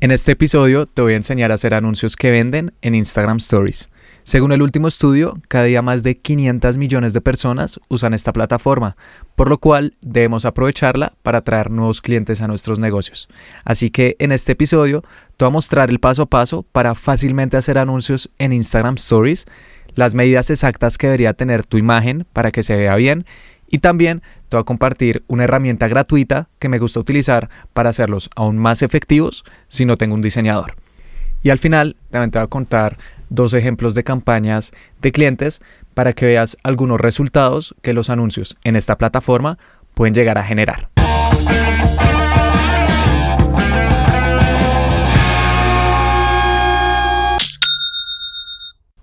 En 0.00 0.12
este 0.12 0.30
episodio 0.30 0.86
te 0.86 1.02
voy 1.02 1.14
a 1.14 1.16
enseñar 1.16 1.50
a 1.50 1.54
hacer 1.54 1.74
anuncios 1.74 2.14
que 2.14 2.30
venden 2.30 2.72
en 2.82 2.94
Instagram 2.94 3.38
Stories. 3.38 3.90
Según 4.22 4.52
el 4.52 4.62
último 4.62 4.86
estudio, 4.86 5.34
cada 5.48 5.64
día 5.64 5.82
más 5.82 6.04
de 6.04 6.14
500 6.14 6.76
millones 6.76 7.14
de 7.14 7.20
personas 7.20 7.80
usan 7.88 8.14
esta 8.14 8.32
plataforma, 8.32 8.96
por 9.34 9.48
lo 9.48 9.58
cual 9.58 9.94
debemos 10.00 10.44
aprovecharla 10.44 11.14
para 11.24 11.38
atraer 11.38 11.72
nuevos 11.72 12.00
clientes 12.00 12.40
a 12.42 12.46
nuestros 12.46 12.78
negocios. 12.78 13.28
Así 13.64 13.90
que 13.90 14.14
en 14.20 14.30
este 14.30 14.52
episodio 14.52 15.02
te 15.36 15.44
voy 15.44 15.48
a 15.48 15.54
mostrar 15.54 15.90
el 15.90 15.98
paso 15.98 16.22
a 16.22 16.26
paso 16.26 16.62
para 16.62 16.94
fácilmente 16.94 17.56
hacer 17.56 17.76
anuncios 17.76 18.30
en 18.38 18.52
Instagram 18.52 18.94
Stories, 18.94 19.46
las 19.96 20.14
medidas 20.14 20.48
exactas 20.50 20.96
que 20.96 21.08
debería 21.08 21.34
tener 21.34 21.66
tu 21.66 21.76
imagen 21.76 22.24
para 22.32 22.52
que 22.52 22.62
se 22.62 22.76
vea 22.76 22.94
bien 22.94 23.26
y 23.66 23.78
también 23.78 24.22
te 24.48 24.56
voy 24.56 24.62
a 24.62 24.64
compartir 24.64 25.22
una 25.28 25.44
herramienta 25.44 25.88
gratuita 25.88 26.48
que 26.58 26.68
me 26.68 26.78
gusta 26.78 27.00
utilizar 27.00 27.48
para 27.72 27.90
hacerlos 27.90 28.30
aún 28.34 28.58
más 28.58 28.82
efectivos 28.82 29.44
si 29.68 29.84
no 29.84 29.96
tengo 29.96 30.14
un 30.14 30.22
diseñador. 30.22 30.76
Y 31.42 31.50
al 31.50 31.58
final 31.58 31.96
también 32.10 32.30
te 32.30 32.38
voy 32.38 32.46
a 32.46 32.48
contar 32.48 32.98
dos 33.30 33.54
ejemplos 33.54 33.94
de 33.94 34.04
campañas 34.04 34.72
de 35.00 35.12
clientes 35.12 35.60
para 35.94 36.12
que 36.12 36.26
veas 36.26 36.56
algunos 36.62 37.00
resultados 37.00 37.74
que 37.82 37.92
los 37.92 38.10
anuncios 38.10 38.56
en 38.64 38.76
esta 38.76 38.96
plataforma 38.96 39.58
pueden 39.94 40.14
llegar 40.14 40.38
a 40.38 40.44
generar. 40.44 40.97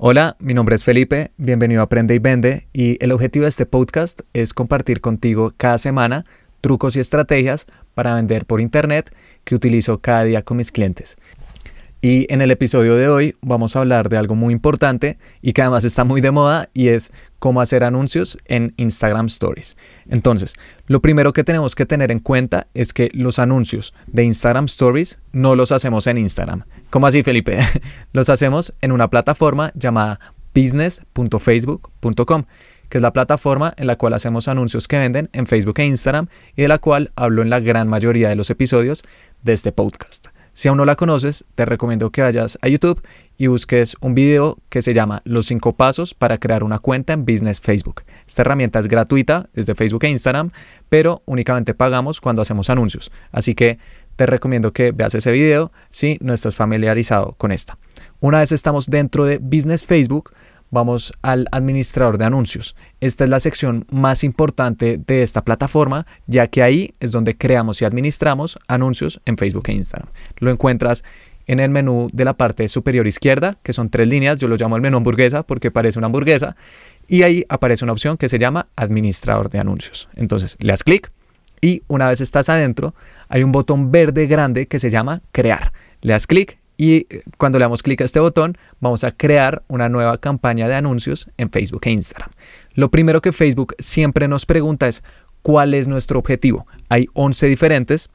Hola, 0.07 0.35
mi 0.37 0.53
nombre 0.53 0.75
es 0.75 0.83
Felipe, 0.83 1.31
bienvenido 1.37 1.81
a 1.81 1.85
Aprende 1.85 2.13
y 2.13 2.19
Vende 2.19 2.67
y 2.71 3.03
el 3.03 3.11
objetivo 3.11 3.45
de 3.45 3.49
este 3.49 3.65
podcast 3.65 4.21
es 4.33 4.53
compartir 4.53 5.01
contigo 5.01 5.51
cada 5.57 5.79
semana 5.79 6.25
trucos 6.61 6.95
y 6.95 6.99
estrategias 6.99 7.65
para 7.95 8.13
vender 8.13 8.45
por 8.45 8.61
internet 8.61 9.11
que 9.45 9.55
utilizo 9.55 10.01
cada 10.01 10.23
día 10.23 10.43
con 10.43 10.57
mis 10.57 10.71
clientes. 10.71 11.17
Y 12.05 12.31
en 12.31 12.43
el 12.43 12.51
episodio 12.51 12.95
de 12.95 13.09
hoy 13.09 13.35
vamos 13.41 13.75
a 13.75 13.79
hablar 13.79 14.09
de 14.09 14.17
algo 14.17 14.35
muy 14.35 14.53
importante 14.53 15.17
y 15.41 15.53
que 15.53 15.63
además 15.63 15.85
está 15.85 16.03
muy 16.03 16.21
de 16.21 16.29
moda 16.29 16.69
y 16.71 16.89
es 16.89 17.11
cómo 17.39 17.61
hacer 17.61 17.83
anuncios 17.83 18.37
en 18.45 18.75
Instagram 18.77 19.25
Stories. 19.25 19.75
Entonces, 20.07 20.53
lo 20.85 21.01
primero 21.01 21.33
que 21.33 21.43
tenemos 21.43 21.73
que 21.73 21.87
tener 21.87 22.11
en 22.11 22.19
cuenta 22.19 22.67
es 22.75 22.93
que 22.93 23.09
los 23.11 23.39
anuncios 23.39 23.95
de 24.05 24.23
Instagram 24.23 24.65
Stories 24.65 25.17
no 25.31 25.55
los 25.55 25.71
hacemos 25.71 26.05
en 26.05 26.19
Instagram. 26.19 26.65
¿Cómo 26.91 27.07
así, 27.07 27.23
Felipe? 27.23 27.57
los 28.13 28.29
hacemos 28.29 28.75
en 28.81 28.91
una 28.91 29.09
plataforma 29.09 29.71
llamada 29.73 30.19
business.facebook.com 30.53 32.43
que 32.87 32.99
es 32.99 33.01
la 33.01 33.13
plataforma 33.13 33.73
en 33.77 33.87
la 33.87 33.95
cual 33.95 34.13
hacemos 34.13 34.47
anuncios 34.47 34.87
que 34.87 34.99
venden 34.99 35.31
en 35.33 35.47
Facebook 35.47 35.79
e 35.79 35.85
Instagram 35.87 36.27
y 36.55 36.61
de 36.61 36.67
la 36.67 36.77
cual 36.77 37.09
hablo 37.15 37.41
en 37.41 37.49
la 37.49 37.59
gran 37.59 37.87
mayoría 37.87 38.29
de 38.29 38.35
los 38.35 38.51
episodios 38.51 39.03
de 39.41 39.53
este 39.53 39.71
podcast. 39.71 40.34
Si 40.55 40.69
aún 40.69 40.77
no 40.77 40.85
la 40.85 40.95
conoces, 40.95 41.43
te 41.53 41.65
recomiendo 41.65 42.11
que 42.11 42.21
vayas 42.21 42.57
a 42.61 42.69
YouTube 42.69 43.05
y 43.37 43.47
busques 43.47 43.97
un 43.99 44.15
video 44.15 44.57
que 44.69 44.81
se 44.81 44.93
llama 44.93 45.21
Los 45.25 45.47
5 45.47 45.75
pasos 45.75 46.13
para 46.13 46.37
crear 46.37 46.63
una 46.63 46.79
cuenta 46.79 47.11
en 47.11 47.25
Business 47.25 47.59
Facebook. 47.59 48.03
Esta 48.25 48.43
herramienta 48.43 48.79
es 48.79 48.87
gratuita, 48.87 49.49
es 49.53 49.65
de 49.65 49.75
Facebook 49.75 50.05
e 50.05 50.11
Instagram, 50.11 50.51
pero 50.87 51.21
únicamente 51.25 51.73
pagamos 51.73 52.21
cuando 52.21 52.41
hacemos 52.41 52.69
anuncios. 52.69 53.11
Así 53.33 53.53
que 53.53 53.79
te 54.15 54.25
recomiendo 54.27 54.71
que 54.71 54.93
veas 54.93 55.13
ese 55.13 55.33
video 55.33 55.73
si 55.89 56.17
no 56.21 56.33
estás 56.33 56.55
familiarizado 56.55 57.33
con 57.33 57.51
esta. 57.51 57.77
Una 58.21 58.39
vez 58.39 58.53
estamos 58.53 58.85
dentro 58.85 59.25
de 59.25 59.39
Business 59.39 59.85
Facebook, 59.85 60.31
vamos 60.75 61.13
al 61.23 61.47
administrador 61.51 62.19
de 62.19 62.25
anuncios. 62.25 62.75
Esta 63.01 63.23
es 63.23 63.31
la 63.31 63.39
sección 63.39 63.87
más 63.89 64.23
importante 64.23 64.99
de 64.99 65.23
esta 65.23 65.43
plataforma, 65.43 66.05
ya 66.27 66.45
que 66.45 66.61
ahí 66.61 66.93
es 66.99 67.11
donde 67.11 67.35
creamos 67.35 67.81
y 67.81 67.85
administramos 67.85 68.59
anuncios 68.67 69.19
en 69.25 69.37
Facebook 69.37 69.63
e 69.69 69.73
Instagram. 69.73 70.09
Lo 70.37 70.51
encuentras 70.51 71.03
en 71.47 71.59
el 71.59 71.69
menú 71.69 72.09
de 72.11 72.25
la 72.25 72.33
parte 72.33 72.67
superior 72.67 73.07
izquierda, 73.07 73.57
que 73.63 73.73
son 73.73 73.89
tres 73.89 74.07
líneas, 74.07 74.39
yo 74.39 74.47
lo 74.47 74.55
llamo 74.55 74.75
el 74.75 74.81
menú 74.81 74.97
hamburguesa 74.97 75.43
porque 75.43 75.71
parece 75.71 75.97
una 75.99 76.07
hamburguesa, 76.07 76.55
y 77.07 77.23
ahí 77.23 77.45
aparece 77.49 77.85
una 77.85 77.93
opción 77.93 78.17
que 78.17 78.29
se 78.29 78.39
llama 78.39 78.67
administrador 78.75 79.49
de 79.49 79.59
anuncios. 79.59 80.07
Entonces 80.15 80.57
le 80.59 80.73
das 80.73 80.83
clic 80.83 81.09
y 81.61 81.83
una 81.87 82.09
vez 82.09 82.21
estás 82.21 82.49
adentro, 82.49 82.95
hay 83.29 83.43
un 83.43 83.51
botón 83.51 83.91
verde 83.91 84.27
grande 84.27 84.67
que 84.67 84.79
se 84.79 84.89
llama 84.89 85.21
crear. 85.31 85.71
Le 86.01 86.13
das 86.13 86.27
clic 86.27 86.59
y 86.77 86.95
eh, 86.95 87.23
cuando 87.37 87.59
le 87.59 87.63
damos 87.63 87.83
clic 87.83 88.01
a 88.01 88.05
este 88.05 88.19
botón, 88.19 88.57
vamos 88.79 89.03
a 89.03 89.11
crear 89.11 89.63
una 89.67 89.89
nueva 89.89 90.17
campaña 90.17 90.67
de 90.67 90.75
anuncios 90.75 91.29
en 91.37 91.49
Facebook 91.49 91.81
e 91.85 91.91
Instagram. 91.91 92.31
Lo 92.73 92.91
primero 92.91 93.21
que 93.21 93.31
Facebook 93.31 93.75
siempre 93.79 94.27
nos 94.27 94.45
pregunta 94.45 94.87
es 94.87 95.03
cuál 95.41 95.73
es 95.73 95.87
nuestro 95.87 96.19
objetivo. 96.19 96.67
Hay 96.89 97.07
11 97.13 97.47
diferentes 97.47 98.09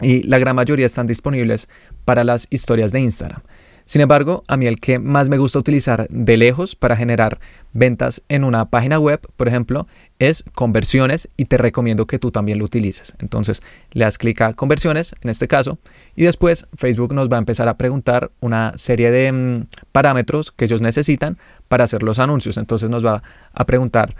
y 0.00 0.22
la 0.24 0.38
gran 0.38 0.56
mayoría 0.56 0.86
están 0.86 1.06
disponibles 1.06 1.68
para 2.04 2.24
las 2.24 2.46
historias 2.50 2.92
de 2.92 3.00
Instagram. 3.00 3.42
Sin 3.86 4.00
embargo, 4.00 4.42
a 4.48 4.56
mí 4.56 4.66
el 4.66 4.80
que 4.80 4.98
más 4.98 5.28
me 5.28 5.38
gusta 5.38 5.60
utilizar 5.60 6.08
de 6.10 6.36
lejos 6.36 6.74
para 6.74 6.96
generar 6.96 7.38
ventas 7.72 8.22
en 8.28 8.42
una 8.42 8.68
página 8.68 8.98
web, 8.98 9.20
por 9.36 9.46
ejemplo, 9.46 9.86
es 10.18 10.44
conversiones 10.54 11.28
y 11.36 11.44
te 11.44 11.56
recomiendo 11.56 12.06
que 12.06 12.18
tú 12.18 12.32
también 12.32 12.58
lo 12.58 12.64
utilices. 12.64 13.14
Entonces, 13.20 13.62
le 13.92 14.04
das 14.04 14.18
clic 14.18 14.40
a 14.40 14.54
conversiones, 14.54 15.14
en 15.20 15.30
este 15.30 15.46
caso, 15.46 15.78
y 16.16 16.24
después 16.24 16.66
Facebook 16.76 17.14
nos 17.14 17.28
va 17.28 17.36
a 17.36 17.38
empezar 17.38 17.68
a 17.68 17.76
preguntar 17.76 18.32
una 18.40 18.72
serie 18.76 19.12
de 19.12 19.30
mm, 19.30 19.66
parámetros 19.92 20.50
que 20.50 20.64
ellos 20.64 20.82
necesitan 20.82 21.38
para 21.68 21.84
hacer 21.84 22.02
los 22.02 22.18
anuncios. 22.18 22.56
Entonces 22.56 22.90
nos 22.90 23.06
va 23.06 23.22
a 23.52 23.66
preguntar 23.66 24.16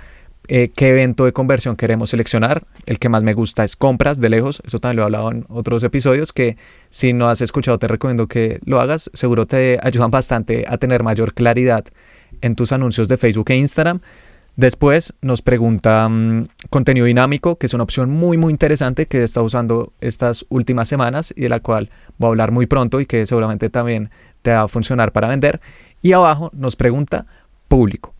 eh, 0.48 0.70
qué 0.74 0.90
evento 0.90 1.24
de 1.24 1.32
conversión 1.32 1.76
queremos 1.76 2.10
seleccionar. 2.10 2.64
El 2.86 2.98
que 2.98 3.08
más 3.08 3.22
me 3.22 3.34
gusta 3.34 3.64
es 3.64 3.76
compras 3.76 4.20
de 4.20 4.28
lejos. 4.28 4.62
Eso 4.64 4.78
también 4.78 4.96
lo 4.96 5.02
he 5.02 5.04
hablado 5.04 5.30
en 5.30 5.44
otros 5.48 5.82
episodios 5.82 6.32
que 6.32 6.56
si 6.90 7.12
no 7.12 7.28
has 7.28 7.40
escuchado 7.40 7.78
te 7.78 7.88
recomiendo 7.88 8.26
que 8.26 8.60
lo 8.64 8.80
hagas. 8.80 9.10
Seguro 9.12 9.46
te 9.46 9.78
ayudan 9.82 10.10
bastante 10.10 10.64
a 10.68 10.78
tener 10.78 11.02
mayor 11.02 11.34
claridad 11.34 11.84
en 12.40 12.54
tus 12.54 12.72
anuncios 12.72 13.08
de 13.08 13.16
Facebook 13.16 13.50
e 13.50 13.56
Instagram. 13.56 14.00
Después 14.56 15.12
nos 15.20 15.42
pregunta 15.42 16.08
mm, 16.08 16.48
contenido 16.70 17.06
dinámico, 17.06 17.56
que 17.56 17.66
es 17.66 17.74
una 17.74 17.84
opción 17.84 18.10
muy 18.10 18.38
muy 18.38 18.52
interesante 18.52 19.06
que 19.06 19.22
está 19.22 19.42
usando 19.42 19.92
estas 20.00 20.46
últimas 20.48 20.88
semanas 20.88 21.34
y 21.36 21.42
de 21.42 21.50
la 21.50 21.60
cual 21.60 21.90
voy 22.16 22.28
a 22.28 22.30
hablar 22.30 22.52
muy 22.52 22.66
pronto 22.66 23.00
y 23.00 23.06
que 23.06 23.26
seguramente 23.26 23.68
también 23.68 24.10
te 24.40 24.52
va 24.52 24.62
a 24.62 24.68
funcionar 24.68 25.12
para 25.12 25.28
vender. 25.28 25.60
Y 26.00 26.12
abajo 26.12 26.50
nos 26.54 26.74
pregunta 26.76 27.24
público. 27.68 28.15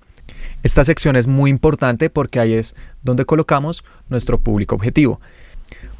Esta 0.66 0.82
sección 0.82 1.14
es 1.14 1.28
muy 1.28 1.48
importante 1.48 2.10
porque 2.10 2.40
ahí 2.40 2.52
es 2.52 2.74
donde 3.04 3.24
colocamos 3.24 3.84
nuestro 4.08 4.40
público 4.40 4.74
objetivo. 4.74 5.20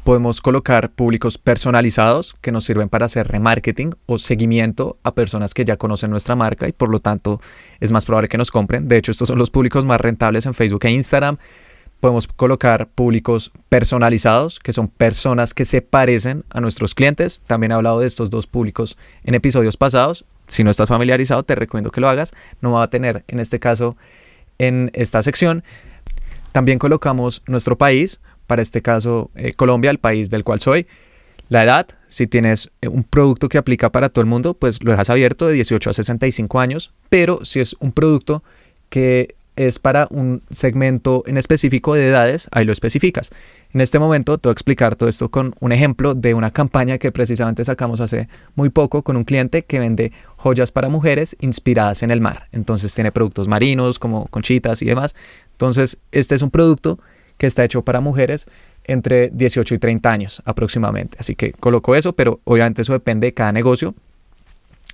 Podemos 0.03 0.41
colocar 0.41 0.89
públicos 0.89 1.37
personalizados 1.37 2.35
que 2.41 2.51
nos 2.51 2.65
sirven 2.65 2.89
para 2.89 3.05
hacer 3.05 3.29
remarketing 3.29 3.95
o 4.07 4.17
seguimiento 4.17 4.97
a 5.03 5.15
personas 5.15 5.53
que 5.53 5.63
ya 5.63 5.77
conocen 5.77 6.11
nuestra 6.11 6.35
marca 6.35 6.67
y 6.67 6.73
por 6.73 6.89
lo 6.89 6.99
tanto 6.99 7.39
es 7.79 7.93
más 7.93 8.03
probable 8.03 8.27
que 8.27 8.37
nos 8.37 8.51
compren. 8.51 8.89
De 8.89 8.97
hecho, 8.97 9.13
estos 9.13 9.29
son 9.29 9.37
los 9.37 9.51
públicos 9.51 9.85
más 9.85 10.01
rentables 10.01 10.45
en 10.45 10.53
Facebook 10.53 10.83
e 10.83 10.91
Instagram. 10.91 11.37
Podemos 12.01 12.27
colocar 12.27 12.89
públicos 12.89 13.53
personalizados, 13.69 14.59
que 14.59 14.73
son 14.73 14.89
personas 14.89 15.53
que 15.53 15.63
se 15.63 15.81
parecen 15.81 16.43
a 16.49 16.59
nuestros 16.59 16.93
clientes. 16.93 17.41
También 17.47 17.71
he 17.71 17.75
hablado 17.75 18.01
de 18.01 18.07
estos 18.07 18.29
dos 18.29 18.47
públicos 18.47 18.97
en 19.23 19.33
episodios 19.33 19.77
pasados. 19.77 20.25
Si 20.49 20.65
no 20.65 20.71
estás 20.71 20.89
familiarizado, 20.89 21.43
te 21.43 21.55
recomiendo 21.55 21.89
que 21.89 22.01
lo 22.01 22.09
hagas. 22.09 22.33
No 22.59 22.73
va 22.73 22.83
a 22.83 22.89
tener, 22.89 23.23
en 23.29 23.39
este 23.39 23.61
caso, 23.61 23.95
en 24.57 24.91
esta 24.93 25.21
sección. 25.21 25.63
También 26.51 26.79
colocamos 26.79 27.43
nuestro 27.47 27.77
país, 27.77 28.19
para 28.47 28.61
este 28.61 28.81
caso 28.81 29.29
eh, 29.35 29.53
Colombia, 29.53 29.91
el 29.91 29.99
país 29.99 30.29
del 30.29 30.43
cual 30.43 30.59
soy. 30.59 30.87
La 31.49 31.63
edad, 31.63 31.87
si 32.07 32.27
tienes 32.27 32.71
eh, 32.81 32.87
un 32.87 33.03
producto 33.03 33.47
que 33.47 33.57
aplica 33.57 33.91
para 33.91 34.09
todo 34.09 34.21
el 34.21 34.27
mundo, 34.27 34.53
pues 34.53 34.83
lo 34.83 34.91
dejas 34.91 35.09
abierto 35.09 35.47
de 35.47 35.53
18 35.53 35.89
a 35.89 35.93
65 35.93 36.59
años, 36.59 36.93
pero 37.09 37.45
si 37.45 37.59
es 37.59 37.75
un 37.79 37.91
producto 37.91 38.43
que 38.89 39.35
es 39.57 39.79
para 39.79 40.07
un 40.11 40.43
segmento 40.49 41.23
en 41.25 41.35
específico 41.35 41.95
de 41.95 42.07
edades, 42.07 42.47
ahí 42.51 42.63
lo 42.63 42.71
especificas. 42.71 43.31
En 43.73 43.81
este 43.81 43.99
momento 43.99 44.37
te 44.37 44.47
voy 44.47 44.51
a 44.51 44.53
explicar 44.53 44.95
todo 44.95 45.09
esto 45.09 45.29
con 45.29 45.53
un 45.59 45.71
ejemplo 45.71 46.13
de 46.13 46.33
una 46.33 46.51
campaña 46.51 46.99
que 46.99 47.11
precisamente 47.11 47.65
sacamos 47.65 47.99
hace 47.99 48.29
muy 48.55 48.69
poco 48.69 49.01
con 49.01 49.17
un 49.17 49.25
cliente 49.25 49.63
que 49.63 49.79
vende 49.79 50.13
joyas 50.37 50.71
para 50.71 50.87
mujeres 50.87 51.35
inspiradas 51.41 52.03
en 52.03 52.11
el 52.11 52.21
mar. 52.21 52.47
Entonces 52.53 52.93
tiene 52.93 53.11
productos 53.11 53.47
marinos 53.47 53.99
como 53.99 54.27
conchitas 54.27 54.81
y 54.81 54.85
demás. 54.85 55.15
Entonces 55.53 55.97
este 56.11 56.35
es 56.35 56.41
un 56.41 56.51
producto 56.51 56.99
que 57.37 57.47
está 57.47 57.63
hecho 57.63 57.81
para 57.81 57.99
mujeres 57.99 58.47
entre 58.85 59.29
18 59.29 59.75
y 59.75 59.77
30 59.79 60.11
años 60.11 60.41
aproximadamente. 60.45 61.17
Así 61.19 61.35
que 61.35 61.51
coloco 61.51 61.95
eso, 61.95 62.13
pero 62.13 62.39
obviamente 62.45 62.83
eso 62.83 62.93
depende 62.93 63.27
de 63.27 63.33
cada 63.33 63.51
negocio. 63.51 63.95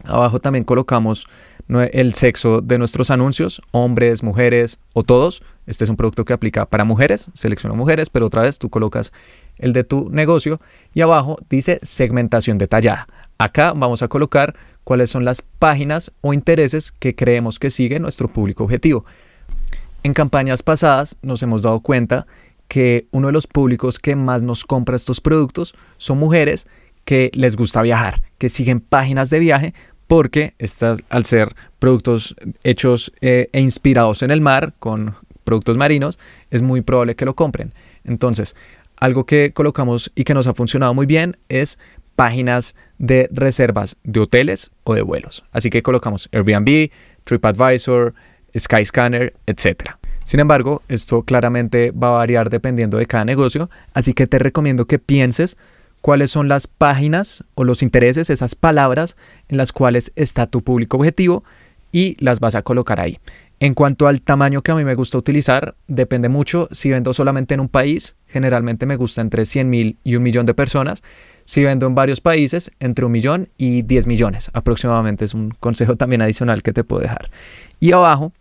Abajo 0.06 0.40
también 0.40 0.64
colocamos 0.64 1.28
el 1.70 2.14
sexo 2.14 2.62
de 2.62 2.78
nuestros 2.78 3.10
anuncios, 3.10 3.62
hombres, 3.72 4.24
mujeres 4.24 4.80
o 4.94 5.04
todos. 5.04 5.42
Este 5.66 5.84
es 5.84 5.90
un 5.90 5.96
producto 5.96 6.26
que 6.26 6.34
aplica 6.34 6.66
para 6.66 6.84
mujeres, 6.84 7.28
selecciono 7.34 7.76
mujeres, 7.76 8.10
pero 8.10 8.26
otra 8.26 8.42
vez 8.42 8.60
tú 8.60 8.70
colocas 8.70 9.14
el 9.58 9.74
de 9.74 9.84
tu 9.84 10.10
negocio 10.10 10.60
y 10.94 11.02
abajo 11.02 11.38
dice 11.50 11.80
segmentación 11.84 12.58
detallada. 12.58 13.08
Acá 13.38 13.74
vamos 13.74 14.04
a 14.04 14.08
colocar 14.08 14.56
cuáles 14.84 15.10
son 15.10 15.26
las 15.26 15.42
páginas 15.42 16.12
o 16.22 16.34
intereses 16.34 16.92
que 16.92 17.16
creemos 17.16 17.60
que 17.60 17.70
sigue 17.70 18.00
nuestro 18.00 18.28
público 18.28 18.64
objetivo. 18.64 19.06
En 20.04 20.14
campañas 20.14 20.64
pasadas 20.64 21.18
nos 21.22 21.42
hemos 21.44 21.62
dado 21.64 21.80
cuenta 21.80 22.28
que 22.68 23.08
uno 23.12 23.28
de 23.28 23.34
los 23.34 23.48
públicos 23.48 24.00
que 24.00 24.16
más 24.16 24.44
nos 24.44 24.66
compra 24.66 24.96
estos 24.96 25.22
productos 25.22 25.74
son 25.98 26.18
mujeres 26.18 26.68
que 27.06 27.32
les 27.34 27.56
gusta 27.56 27.82
viajar, 27.82 28.22
que 28.38 28.50
siguen 28.50 28.80
páginas 28.80 29.30
de 29.30 29.40
viaje 29.40 29.74
porque 30.08 30.54
estas, 30.60 31.00
al 31.10 31.26
ser 31.26 31.56
productos 31.80 32.36
hechos 32.64 33.12
eh, 33.22 33.50
e 33.52 33.62
inspirados 33.62 34.24
en 34.24 34.32
el 34.32 34.42
mar, 34.42 34.74
con 34.80 35.16
productos 35.44 35.78
marinos, 35.78 36.20
es 36.52 36.62
muy 36.62 36.82
probable 36.82 37.16
que 37.16 37.26
lo 37.26 37.34
compren. 37.36 37.74
Entonces, 38.04 38.56
algo 38.98 39.26
que 39.26 39.52
colocamos 39.54 40.12
y 40.16 40.24
que 40.24 40.34
nos 40.34 40.48
ha 40.48 40.54
funcionado 40.54 40.94
muy 40.94 41.06
bien 41.06 41.38
es 41.50 41.80
páginas 42.16 42.76
de 43.00 43.28
reservas 43.32 43.98
de 44.04 44.20
hoteles 44.22 44.72
o 44.84 44.94
de 44.94 45.02
vuelos. 45.02 45.44
Así 45.52 45.70
que 45.70 45.82
colocamos 45.82 46.30
Airbnb, 46.32 46.92
TripAdvisor, 47.24 48.14
Skyscanner, 48.58 49.34
etc. 49.48 49.96
Sin 50.26 50.40
embargo, 50.40 50.84
esto 50.88 51.24
claramente 51.24 51.92
va 51.92 52.10
a 52.10 52.18
variar 52.18 52.50
dependiendo 52.50 52.98
de 52.98 53.08
cada 53.08 53.26
negocio, 53.26 53.70
así 53.94 54.14
que 54.14 54.28
te 54.28 54.40
recomiendo 54.40 54.86
que 54.86 55.00
pienses 55.00 55.58
cuáles 56.04 56.32
son 56.32 56.50
las 56.50 56.68
páginas 56.68 57.46
o 57.56 57.64
los 57.64 57.82
intereses, 57.82 58.30
esas 58.30 58.56
palabras 58.56 59.16
en 59.48 59.56
las 59.56 59.72
cuales 59.72 60.12
está 60.18 60.48
tu 60.48 60.62
público 60.62 60.98
objetivo 60.98 61.46
y 61.94 62.18
las 62.22 62.42
vas 62.42 62.56
a 62.56 62.62
colocar 62.62 63.00
ahí. 63.00 63.20
En 63.62 63.74
cuanto 63.74 64.10
al 64.10 64.22
tamaño 64.22 64.64
que 64.64 64.74
a 64.74 64.76
mí 64.76 64.84
me 64.84 64.96
gusta 64.96 65.18
utilizar, 65.18 65.76
depende 65.88 66.28
mucho. 66.28 66.68
Si 66.74 66.90
vendo 66.90 67.14
solamente 67.14 67.54
en 67.54 67.62
un 67.62 67.70
país, 67.70 68.18
generalmente 68.28 68.86
me 68.86 68.98
gusta 68.98 69.22
entre 69.22 69.46
100 69.46 69.70
mil 69.70 69.98
y 70.04 70.18
un 70.18 70.24
millón 70.24 70.46
de 70.46 70.54
personas. 70.54 71.04
Si 71.46 71.64
vendo 71.64 71.88
en 71.88 71.96
varios 71.96 72.20
países, 72.20 72.74
entre 72.82 73.06
un 73.06 73.14
millón 73.14 73.48
y 73.58 73.84
10 73.84 74.06
millones 74.06 74.52
aproximadamente. 74.52 75.24
Es 75.24 75.34
un 75.34 75.52
consejo 75.52 75.96
también 75.96 76.22
adicional 76.22 76.64
que 76.64 76.74
te 76.74 76.84
puedo 76.84 77.02
dejar. 77.02 77.30
Y 77.80 77.94
abajo, 77.94 78.34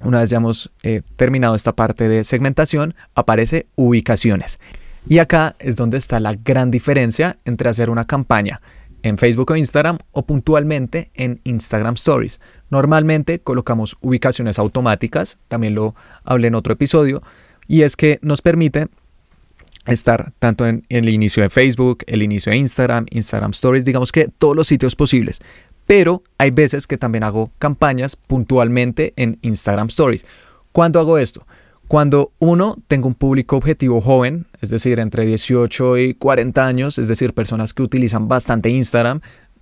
una 0.00 0.18
vez 0.18 0.30
ya 0.30 0.38
hemos 0.38 0.72
eh, 0.82 1.02
terminado 1.14 1.54
esta 1.54 1.76
parte 1.76 2.08
de 2.08 2.24
segmentación, 2.24 2.96
aparece 3.14 3.68
ubicaciones. 3.76 4.58
Y 5.06 5.18
acá 5.18 5.54
es 5.58 5.76
donde 5.76 5.98
está 5.98 6.18
la 6.20 6.34
gran 6.34 6.70
diferencia 6.70 7.38
entre 7.44 7.68
hacer 7.68 7.90
una 7.90 8.06
campaña 8.06 8.60
en 9.02 9.18
Facebook 9.18 9.50
o 9.50 9.56
Instagram 9.56 9.98
o 10.12 10.24
puntualmente 10.24 11.10
en 11.14 11.40
Instagram 11.44 11.94
Stories. 11.94 12.40
Normalmente 12.70 13.38
colocamos 13.38 13.98
ubicaciones 14.00 14.58
automáticas, 14.58 15.38
también 15.48 15.74
lo 15.74 15.94
hablé 16.24 16.48
en 16.48 16.54
otro 16.54 16.72
episodio, 16.72 17.22
y 17.68 17.82
es 17.82 17.96
que 17.96 18.18
nos 18.22 18.40
permite 18.40 18.88
estar 19.86 20.32
tanto 20.38 20.66
en, 20.66 20.86
el 20.88 21.10
inicio 21.10 21.42
de 21.42 21.50
Facebook, 21.50 21.98
el 22.06 22.22
inicio 22.22 22.50
de 22.50 22.56
Instagram, 22.56 23.04
Instagram 23.10 23.50
Stories, 23.50 23.84
digamos 23.84 24.10
que 24.10 24.28
todos 24.38 24.56
los 24.56 24.66
sitios 24.66 24.96
posibles. 24.96 25.42
Pero 25.86 26.22
hay 26.38 26.50
veces 26.50 26.86
que 26.86 26.96
también 26.96 27.24
hago 27.24 27.50
campañas 27.58 28.16
puntualmente 28.16 29.12
en 29.16 29.38
Instagram 29.42 29.88
Stories. 29.88 30.24
¿Cuándo 30.72 30.98
hago 30.98 31.18
esto? 31.18 31.46
Cuando 31.88 32.32
uno 32.38 32.78
tenga 32.88 33.06
un 33.06 33.14
público 33.14 33.56
objetivo 33.56 34.00
joven, 34.00 34.46
es 34.60 34.70
decir, 34.70 34.98
entre 35.00 35.26
18 35.26 35.98
y 35.98 36.14
40 36.14 36.66
años, 36.66 36.98
es 36.98 37.08
decir, 37.08 37.34
personas 37.34 37.74
que 37.74 37.82
utilizan 37.82 38.26
bastante 38.26 38.70
Instagram, 38.70 39.20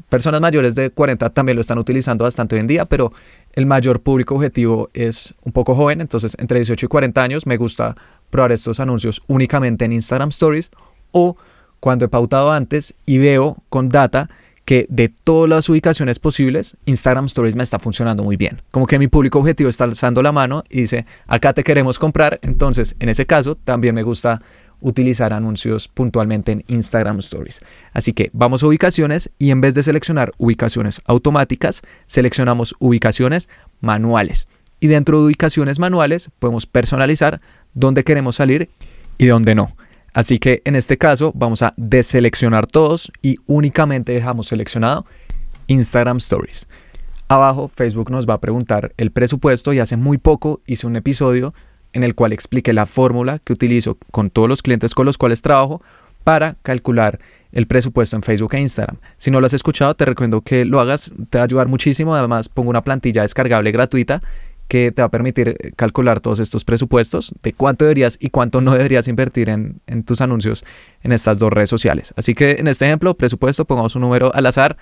personas 0.08 0.40
mayores 0.40 0.74
de 0.74 0.90
40 0.90 1.30
también 1.30 1.56
lo 1.56 1.60
están 1.60 1.78
utilizando 1.78 2.24
bastante 2.24 2.54
hoy 2.54 2.60
en 2.60 2.66
día, 2.66 2.84
pero 2.84 3.12
el 3.54 3.66
mayor 3.66 4.02
público 4.02 4.34
objetivo 4.34 4.90
es 4.94 5.34
un 5.42 5.52
poco 5.52 5.74
joven, 5.74 6.00
entonces 6.00 6.36
entre 6.38 6.58
18 6.58 6.86
y 6.86 6.88
40 6.88 7.22
años 7.22 7.46
me 7.46 7.56
gusta 7.56 7.96
probar 8.30 8.52
estos 8.52 8.78
anuncios 8.78 9.22
únicamente 9.26 9.84
en 9.84 9.92
Instagram 9.92 10.28
Stories 10.28 10.70
o 11.10 11.36
cuando 11.80 12.04
he 12.04 12.08
pautado 12.08 12.52
antes 12.52 12.94
y 13.04 13.18
veo 13.18 13.56
con 13.68 13.88
data 13.88 14.28
que 14.64 14.86
de 14.88 15.08
todas 15.08 15.48
las 15.48 15.68
ubicaciones 15.68 16.18
posibles, 16.18 16.76
Instagram 16.86 17.26
Stories 17.26 17.56
me 17.56 17.62
está 17.62 17.78
funcionando 17.78 18.22
muy 18.22 18.36
bien. 18.36 18.62
Como 18.70 18.86
que 18.86 18.98
mi 18.98 19.08
público 19.08 19.38
objetivo 19.38 19.68
está 19.68 19.84
alzando 19.84 20.22
la 20.22 20.32
mano 20.32 20.64
y 20.70 20.82
dice, 20.82 21.06
acá 21.26 21.52
te 21.52 21.64
queremos 21.64 21.98
comprar. 21.98 22.38
Entonces, 22.42 22.96
en 23.00 23.08
ese 23.08 23.26
caso, 23.26 23.56
también 23.56 23.94
me 23.94 24.02
gusta 24.02 24.40
utilizar 24.80 25.32
anuncios 25.32 25.88
puntualmente 25.88 26.52
en 26.52 26.64
Instagram 26.68 27.20
Stories. 27.20 27.60
Así 27.92 28.12
que 28.12 28.30
vamos 28.32 28.62
a 28.62 28.66
ubicaciones 28.66 29.30
y 29.38 29.50
en 29.50 29.60
vez 29.60 29.74
de 29.74 29.82
seleccionar 29.82 30.32
ubicaciones 30.38 31.00
automáticas, 31.06 31.82
seleccionamos 32.06 32.74
ubicaciones 32.78 33.48
manuales. 33.80 34.48
Y 34.80 34.88
dentro 34.88 35.18
de 35.18 35.26
ubicaciones 35.26 35.78
manuales 35.78 36.30
podemos 36.38 36.66
personalizar 36.66 37.40
dónde 37.74 38.02
queremos 38.04 38.36
salir 38.36 38.68
y 39.18 39.26
dónde 39.26 39.54
no. 39.54 39.76
Así 40.12 40.38
que 40.38 40.62
en 40.64 40.76
este 40.76 40.98
caso 40.98 41.32
vamos 41.34 41.62
a 41.62 41.74
deseleccionar 41.76 42.66
todos 42.66 43.10
y 43.22 43.36
únicamente 43.46 44.12
dejamos 44.12 44.48
seleccionado 44.48 45.06
Instagram 45.66 46.18
Stories. 46.18 46.66
Abajo 47.28 47.68
Facebook 47.68 48.10
nos 48.10 48.28
va 48.28 48.34
a 48.34 48.40
preguntar 48.40 48.92
el 48.98 49.10
presupuesto 49.10 49.72
y 49.72 49.78
hace 49.78 49.96
muy 49.96 50.18
poco 50.18 50.60
hice 50.66 50.86
un 50.86 50.96
episodio 50.96 51.54
en 51.94 52.04
el 52.04 52.14
cual 52.14 52.32
expliqué 52.32 52.72
la 52.72 52.86
fórmula 52.86 53.38
que 53.38 53.52
utilizo 53.52 53.96
con 54.10 54.30
todos 54.30 54.48
los 54.48 54.62
clientes 54.62 54.94
con 54.94 55.06
los 55.06 55.16
cuales 55.16 55.40
trabajo 55.40 55.82
para 56.24 56.56
calcular 56.62 57.18
el 57.52 57.66
presupuesto 57.66 58.16
en 58.16 58.22
Facebook 58.22 58.54
e 58.54 58.60
Instagram. 58.60 58.96
Si 59.16 59.30
no 59.30 59.40
lo 59.40 59.46
has 59.46 59.54
escuchado, 59.54 59.94
te 59.94 60.04
recomiendo 60.04 60.40
que 60.40 60.64
lo 60.64 60.80
hagas, 60.80 61.12
te 61.30 61.38
va 61.38 61.42
a 61.42 61.44
ayudar 61.44 61.68
muchísimo. 61.68 62.14
Además, 62.14 62.48
pongo 62.48 62.70
una 62.70 62.82
plantilla 62.82 63.22
descargable 63.22 63.72
gratuita 63.72 64.22
que 64.68 64.92
te 64.92 65.02
va 65.02 65.06
a 65.06 65.10
permitir 65.10 65.50
eh, 65.50 65.72
calcular 65.76 66.20
todos 66.20 66.40
estos 66.40 66.64
presupuestos 66.64 67.34
de 67.42 67.52
cuánto 67.52 67.84
deberías 67.84 68.16
y 68.20 68.30
cuánto 68.30 68.60
no 68.60 68.72
deberías 68.72 69.08
invertir 69.08 69.48
en, 69.48 69.80
tus 70.04 70.20
anuncios 70.20 70.64
en 71.02 71.12
estas 71.12 71.38
dos 71.38 71.52
redes 71.52 71.68
sociales. 71.68 72.14
Así 72.16 72.34
que 72.34 72.52
en 72.52 72.68
este 72.68 72.86
ejemplo, 72.86 73.14
presupuesto, 73.14 73.64
pongamos 73.64 73.94
un 73.96 74.02
número 74.02 74.34
al 74.34 74.46
azar, 74.46 74.76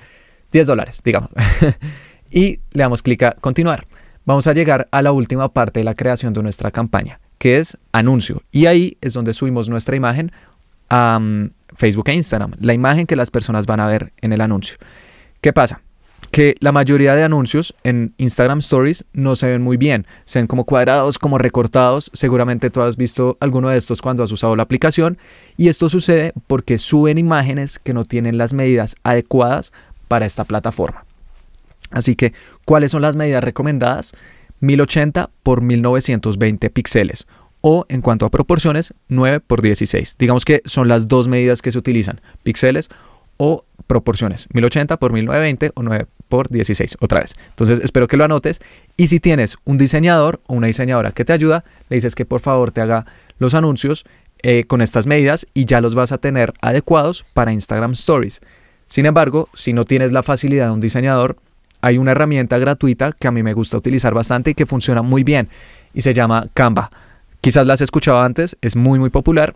10 0.52 0.66
dólares, 0.66 1.00
digamos. 1.04 1.30
y 2.30 2.60
le 2.72 2.82
damos 2.82 3.02
clic 3.02 3.22
a 3.24 3.32
continuar. 3.32 3.84
Vamos 4.24 4.46
a 4.46 4.52
llegar 4.52 4.88
a 4.92 5.02
la 5.02 5.12
última 5.12 5.52
parte 5.52 5.80
de 5.80 5.84
la 5.84 5.94
creación 5.94 6.32
de 6.34 6.42
nuestra 6.42 6.70
campaña, 6.70 7.18
que 7.38 7.58
es 7.58 7.78
anuncio. 7.92 8.42
Y 8.52 8.66
ahí 8.66 8.96
es 9.00 9.12
donde 9.12 9.34
subimos 9.34 9.68
nuestra 9.68 9.96
imagen 9.96 10.30
a 10.88 11.18
mm, 11.18 11.50
Facebook 11.74 12.08
e 12.08 12.14
Instagram, 12.14 12.52
la 12.60 12.74
imagen 12.74 13.06
que 13.06 13.16
las 13.16 13.30
personas 13.30 13.66
van 13.66 13.80
a 13.80 13.86
ver 13.86 14.12
en 14.20 14.32
el 14.32 14.40
anuncio. 14.40 14.76
¿Qué 15.40 15.52
pasa? 15.52 15.80
Que 16.30 16.54
la 16.60 16.72
mayoría 16.72 17.14
de 17.14 17.24
anuncios 17.24 17.74
en 17.82 18.14
Instagram 18.18 18.60
Stories 18.60 19.04
no 19.12 19.34
se 19.36 19.48
ven 19.48 19.62
muy 19.62 19.76
bien, 19.76 20.06
se 20.24 20.38
ven 20.38 20.46
como 20.46 20.64
cuadrados, 20.64 21.18
como 21.18 21.38
recortados. 21.38 22.10
Seguramente 22.14 22.70
tú 22.70 22.82
has 22.82 22.96
visto 22.96 23.36
alguno 23.40 23.68
de 23.68 23.78
estos 23.78 24.00
cuando 24.00 24.22
has 24.22 24.32
usado 24.32 24.54
la 24.54 24.62
aplicación 24.62 25.18
y 25.56 25.68
esto 25.68 25.88
sucede 25.88 26.32
porque 26.46 26.78
suben 26.78 27.18
imágenes 27.18 27.78
que 27.78 27.92
no 27.92 28.04
tienen 28.04 28.38
las 28.38 28.52
medidas 28.52 28.96
adecuadas 29.02 29.72
para 30.08 30.26
esta 30.26 30.44
plataforma. 30.44 31.04
Así 31.90 32.14
que, 32.14 32.32
¿cuáles 32.64 32.92
son 32.92 33.02
las 33.02 33.16
medidas 33.16 33.42
recomendadas? 33.42 34.12
1080 34.60 35.30
por 35.42 35.62
1920 35.62 36.70
píxeles 36.70 37.26
o 37.62 37.84
en 37.88 38.00
cuanto 38.00 38.24
a 38.24 38.30
proporciones 38.30 38.94
9 39.08 39.40
por 39.40 39.62
16. 39.62 40.16
Digamos 40.18 40.44
que 40.44 40.62
son 40.64 40.88
las 40.88 41.08
dos 41.08 41.28
medidas 41.28 41.62
que 41.62 41.72
se 41.72 41.78
utilizan, 41.78 42.20
píxeles 42.42 42.90
o 43.42 43.64
proporciones, 43.87 44.48
1080 44.52 44.98
por 44.98 45.14
1920 45.14 45.72
o 45.75 45.82
9 45.82 46.06
por 46.28 46.50
16, 46.50 46.99
otra 47.00 47.20
vez. 47.20 47.35
Entonces 47.49 47.80
espero 47.82 48.06
que 48.06 48.18
lo 48.18 48.25
anotes 48.25 48.61
y 48.99 49.06
si 49.06 49.18
tienes 49.18 49.56
un 49.64 49.78
diseñador 49.78 50.42
o 50.47 50.52
una 50.52 50.66
diseñadora 50.66 51.11
que 51.12 51.25
te 51.25 51.32
ayuda, 51.32 51.64
le 51.88 51.97
dices 51.97 52.14
que 52.14 52.26
por 52.26 52.42
favor 52.42 52.70
te 52.70 52.82
haga 52.82 53.06
los 53.38 53.54
anuncios 53.54 54.04
eh, 54.42 54.64
con 54.64 54.82
estas 54.82 55.06
medidas 55.06 55.47
y 55.54 55.64
ya 55.64 55.80
los 55.80 55.94
vas 55.94 56.12
a 56.12 56.18
tener 56.18 56.52
adecuados 56.61 57.25
para 57.32 57.50
Instagram 57.50 57.92
Stories. 57.92 58.42
Sin 58.87 59.06
embargo, 59.06 59.49
si 59.54 59.73
no 59.73 59.87
tienes 59.87 60.12
la 60.12 60.23
facilidad 60.23 60.66
de 60.66 60.73
un 60.73 60.80
diseñador, 60.80 61.38
hay 61.80 61.97
una 61.97 62.12
herramienta 62.12 62.59
gratuita 62.59 63.12
que 63.18 63.26
a 63.26 63.32
mí 63.32 63.42
me 63.42 63.54
gusta 63.54 63.78
utilizar 63.78 64.12
bastante 64.12 64.50
y 64.50 64.54
que 64.54 64.66
funciona 64.66 65.00
muy 65.00 65.25
bien 65.25 65.49
y 65.94 66.02
se 66.02 66.12
llama 66.12 66.47
Canva. 66.52 66.90
Quizás 67.40 67.66
la 67.66 67.73
has 67.73 67.80
escuchado 67.80 68.20
antes, 68.20 68.59
es 68.61 68.76
muy 68.76 68.99
muy 68.99 69.09
popular 69.09 69.54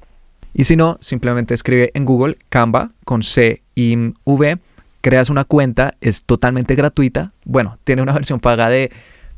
y 0.54 0.64
si 0.64 0.76
no, 0.76 0.98
simplemente 1.00 1.52
escribe 1.52 1.90
en 1.94 2.04
Google 2.04 2.38
Canva 2.48 2.92
con 3.04 3.22
C 3.22 3.62
y 3.74 3.96
V, 4.24 4.56
creas 5.00 5.28
una 5.28 5.44
cuenta, 5.44 5.96
es 6.00 6.22
totalmente 6.22 6.76
gratuita. 6.76 7.32
Bueno, 7.44 7.78
tiene 7.82 8.02
una 8.02 8.12
versión 8.14 8.38
paga 8.38 8.70
de 8.70 8.90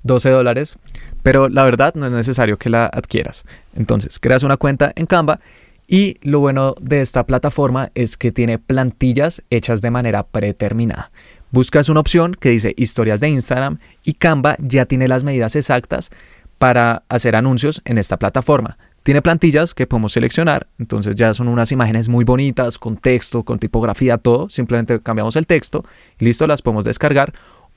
12 0.02 0.30
dólares, 0.30 0.78
pero 1.22 1.48
la 1.48 1.64
verdad 1.64 1.94
no 1.94 2.06
es 2.06 2.12
necesario 2.12 2.58
que 2.58 2.70
la 2.70 2.86
adquieras. 2.86 3.44
Entonces, 3.74 4.18
creas 4.18 4.42
una 4.42 4.58
cuenta 4.58 4.92
en 4.94 5.06
Canva 5.06 5.40
y 5.88 6.18
lo 6.20 6.40
bueno 6.40 6.74
de 6.80 7.00
esta 7.00 7.24
plataforma 7.24 7.90
es 7.94 8.16
que 8.16 8.30
tiene 8.30 8.58
plantillas 8.58 9.42
hechas 9.50 9.80
de 9.80 9.90
manera 9.90 10.24
predeterminada. 10.24 11.10
Buscas 11.50 11.88
una 11.88 12.00
opción 12.00 12.36
que 12.38 12.50
dice 12.50 12.74
historias 12.76 13.20
de 13.20 13.30
Instagram 13.30 13.78
y 14.04 14.14
Canva 14.14 14.56
ya 14.58 14.84
tiene 14.84 15.08
las 15.08 15.24
medidas 15.24 15.56
exactas 15.56 16.10
para 16.58 17.04
hacer 17.08 17.36
anuncios 17.36 17.82
en 17.84 17.98
esta 17.98 18.18
plataforma. 18.18 18.78
Tiene 19.06 19.22
plantillas 19.22 19.72
que 19.72 19.86
podemos 19.86 20.10
seleccionar, 20.10 20.66
entonces 20.80 21.14
ya 21.14 21.32
son 21.32 21.46
unas 21.46 21.70
imágenes 21.70 22.08
muy 22.08 22.24
bonitas, 22.24 22.76
con 22.76 22.96
texto, 22.96 23.44
con 23.44 23.60
tipografía, 23.60 24.18
todo. 24.18 24.50
Simplemente 24.50 24.98
cambiamos 25.00 25.36
el 25.36 25.46
texto 25.46 25.84
y 26.18 26.24
listo, 26.24 26.44
las 26.48 26.60
podemos 26.60 26.84
descargar. 26.84 27.32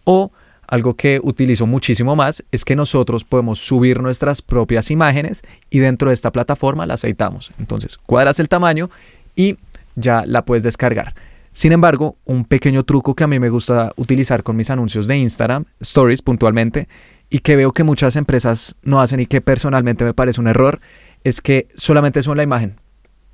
O 0.05 0.31
algo 0.65 0.95
que 0.95 1.19
utilizo 1.21 1.67
muchísimo 1.67 2.15
más 2.15 2.43
es 2.51 2.65
que 2.65 2.75
nosotros 2.75 3.25
podemos 3.25 3.59
subir 3.59 4.01
nuestras 4.01 4.41
propias 4.41 4.89
imágenes 4.89 5.43
y 5.69 5.77
dentro 5.77 6.09
de 6.09 6.15
esta 6.15 6.31
plataforma 6.31 6.87
las 6.87 7.03
editamos. 7.03 7.51
Entonces 7.59 7.99
cuadras 7.99 8.39
el 8.39 8.49
tamaño 8.49 8.89
y 9.35 9.55
ya 9.95 10.23
la 10.25 10.45
puedes 10.45 10.63
descargar. 10.63 11.13
Sin 11.51 11.73
embargo, 11.73 12.17
un 12.25 12.43
pequeño 12.43 12.85
truco 12.85 13.13
que 13.13 13.25
a 13.25 13.27
mí 13.27 13.37
me 13.37 13.49
gusta 13.49 13.93
utilizar 13.97 14.41
con 14.41 14.55
mis 14.55 14.71
anuncios 14.71 15.05
de 15.05 15.17
Instagram, 15.17 15.65
Stories 15.79 16.23
puntualmente, 16.23 16.87
y 17.29 17.39
que 17.39 17.55
veo 17.55 17.71
que 17.71 17.83
muchas 17.83 18.15
empresas 18.15 18.75
no 18.81 19.01
hacen 19.01 19.19
y 19.19 19.27
que 19.27 19.41
personalmente 19.41 20.03
me 20.03 20.13
parece 20.13 20.41
un 20.41 20.47
error, 20.47 20.79
es 21.23 21.41
que 21.41 21.67
solamente 21.75 22.21
son 22.21 22.37
la 22.37 22.43
imagen. 22.43 22.75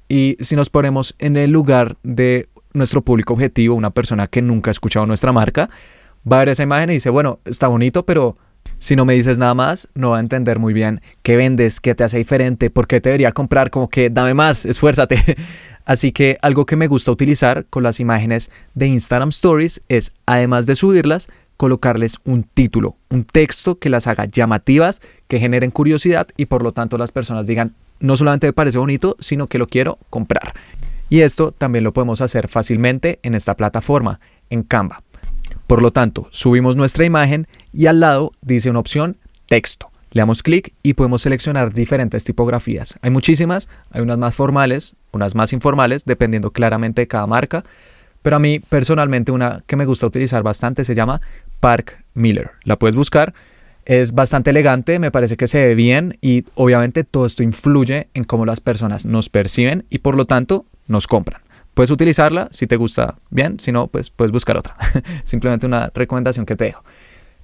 Y 0.07 0.37
si 0.39 0.55
nos 0.55 0.69
ponemos 0.69 1.15
en 1.19 1.35
el 1.35 1.51
lugar 1.51 1.97
de 2.03 2.49
nuestro 2.73 3.01
público 3.01 3.33
objetivo, 3.33 3.75
una 3.75 3.91
persona 3.91 4.27
que 4.27 4.41
nunca 4.41 4.69
ha 4.69 4.73
escuchado 4.73 5.05
nuestra 5.05 5.31
marca, 5.31 5.69
va 6.29 6.37
a 6.37 6.39
ver 6.39 6.49
esa 6.49 6.63
imagen 6.63 6.89
y 6.89 6.93
dice, 6.93 7.09
bueno, 7.09 7.39
está 7.45 7.67
bonito, 7.67 8.05
pero 8.05 8.35
si 8.77 8.95
no 8.95 9.05
me 9.05 9.13
dices 9.13 9.39
nada 9.39 9.53
más, 9.53 9.87
no 9.95 10.11
va 10.11 10.17
a 10.17 10.19
entender 10.19 10.59
muy 10.59 10.73
bien 10.73 11.01
qué 11.23 11.35
vendes, 11.37 11.79
qué 11.79 11.95
te 11.95 12.03
hace 12.03 12.17
diferente, 12.17 12.69
por 12.69 12.87
qué 12.87 13.01
te 13.01 13.09
debería 13.09 13.31
comprar, 13.31 13.69
como 13.69 13.89
que 13.89 14.09
dame 14.09 14.33
más, 14.33 14.65
esfuérzate. 14.65 15.37
Así 15.85 16.11
que 16.11 16.37
algo 16.41 16.65
que 16.65 16.75
me 16.75 16.87
gusta 16.87 17.11
utilizar 17.11 17.65
con 17.69 17.83
las 17.83 17.99
imágenes 17.99 18.51
de 18.73 18.87
Instagram 18.87 19.29
Stories 19.29 19.81
es, 19.87 20.13
además 20.25 20.65
de 20.65 20.75
subirlas, 20.75 21.29
colocarles 21.57 22.17
un 22.25 22.43
título, 22.43 22.97
un 23.09 23.23
texto 23.23 23.79
que 23.79 23.89
las 23.89 24.07
haga 24.07 24.25
llamativas, 24.25 25.01
que 25.27 25.39
generen 25.39 25.71
curiosidad 25.71 26.27
y 26.37 26.45
por 26.45 26.63
lo 26.63 26.71
tanto 26.71 26.97
las 26.97 27.11
personas 27.11 27.47
digan, 27.47 27.73
no 27.99 28.15
solamente 28.15 28.47
me 28.47 28.53
parece 28.53 28.77
bonito, 28.77 29.15
sino 29.19 29.47
que 29.47 29.57
lo 29.57 29.67
quiero 29.67 29.97
comprar. 30.09 30.53
Y 31.09 31.21
esto 31.21 31.51
también 31.51 31.83
lo 31.83 31.93
podemos 31.93 32.21
hacer 32.21 32.47
fácilmente 32.47 33.19
en 33.23 33.35
esta 33.35 33.55
plataforma, 33.55 34.19
en 34.49 34.63
Canva. 34.63 35.03
Por 35.67 35.81
lo 35.81 35.91
tanto, 35.91 36.27
subimos 36.31 36.75
nuestra 36.75 37.05
imagen 37.05 37.47
y 37.73 37.87
al 37.87 37.99
lado 37.99 38.31
dice 38.41 38.69
una 38.69 38.79
opción 38.79 39.17
texto. 39.47 39.91
Le 40.11 40.21
damos 40.21 40.43
clic 40.43 40.73
y 40.81 40.93
podemos 40.93 41.23
seleccionar 41.23 41.73
diferentes 41.73 42.23
tipografías. 42.23 42.97
Hay 43.01 43.11
muchísimas, 43.11 43.67
hay 43.91 44.01
unas 44.01 44.17
más 44.17 44.33
formales, 44.33 44.95
unas 45.11 45.35
más 45.35 45.51
informales, 45.51 46.05
dependiendo 46.05 46.51
claramente 46.51 47.01
de 47.01 47.07
cada 47.07 47.27
marca. 47.27 47.63
Pero 48.25 48.37
a 48.37 48.39
mí 48.39 48.57
personalmente 48.57 49.31
una 49.31 49.61
que 49.67 49.75
me 49.75 49.85
gusta 49.85 50.07
utilizar 50.07 50.41
bastante 50.41 50.83
se 50.83 50.95
llama 50.95 51.19
Park 51.59 52.03
Miller. 52.15 52.53
La 52.63 52.75
puedes 52.79 52.95
buscar. 52.95 53.35
Es 53.85 54.15
bastante 54.15 54.49
elegante, 54.49 54.97
me 54.97 55.11
parece 55.11 55.37
que 55.37 55.45
se 55.45 55.59
ve 55.63 55.75
bien 55.75 56.17
y 56.21 56.43
obviamente 56.55 57.03
todo 57.03 57.27
esto 57.27 57.43
influye 57.43 58.07
en 58.15 58.23
cómo 58.23 58.47
las 58.47 58.61
personas 58.61 59.05
nos 59.05 59.29
perciben 59.29 59.85
y 59.91 59.99
por 59.99 60.17
lo 60.17 60.25
tanto 60.25 60.65
nos 60.87 61.05
compran. 61.05 61.39
Puedes 61.75 61.91
utilizarla 61.91 62.47
si 62.49 62.65
te 62.65 62.77
gusta 62.77 63.13
bien, 63.29 63.59
si 63.59 63.71
no, 63.71 63.89
pues 63.89 64.09
puedes 64.09 64.31
buscar 64.31 64.57
otra. 64.57 64.75
Simplemente 65.23 65.67
una 65.67 65.91
recomendación 65.93 66.47
que 66.47 66.55
te 66.55 66.63
dejo. 66.63 66.83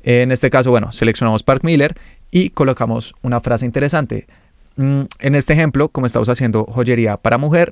En 0.01 0.31
este 0.31 0.49
caso, 0.49 0.71
bueno, 0.71 0.91
seleccionamos 0.91 1.43
Park 1.43 1.63
Miller 1.63 1.95
y 2.31 2.49
colocamos 2.49 3.13
una 3.21 3.39
frase 3.39 3.67
interesante. 3.67 4.25
Mm, 4.77 5.01
en 5.19 5.35
este 5.35 5.53
ejemplo, 5.53 5.89
como 5.89 6.07
estamos 6.07 6.27
haciendo 6.27 6.65
joyería 6.65 7.17
para 7.17 7.37
mujer, 7.37 7.71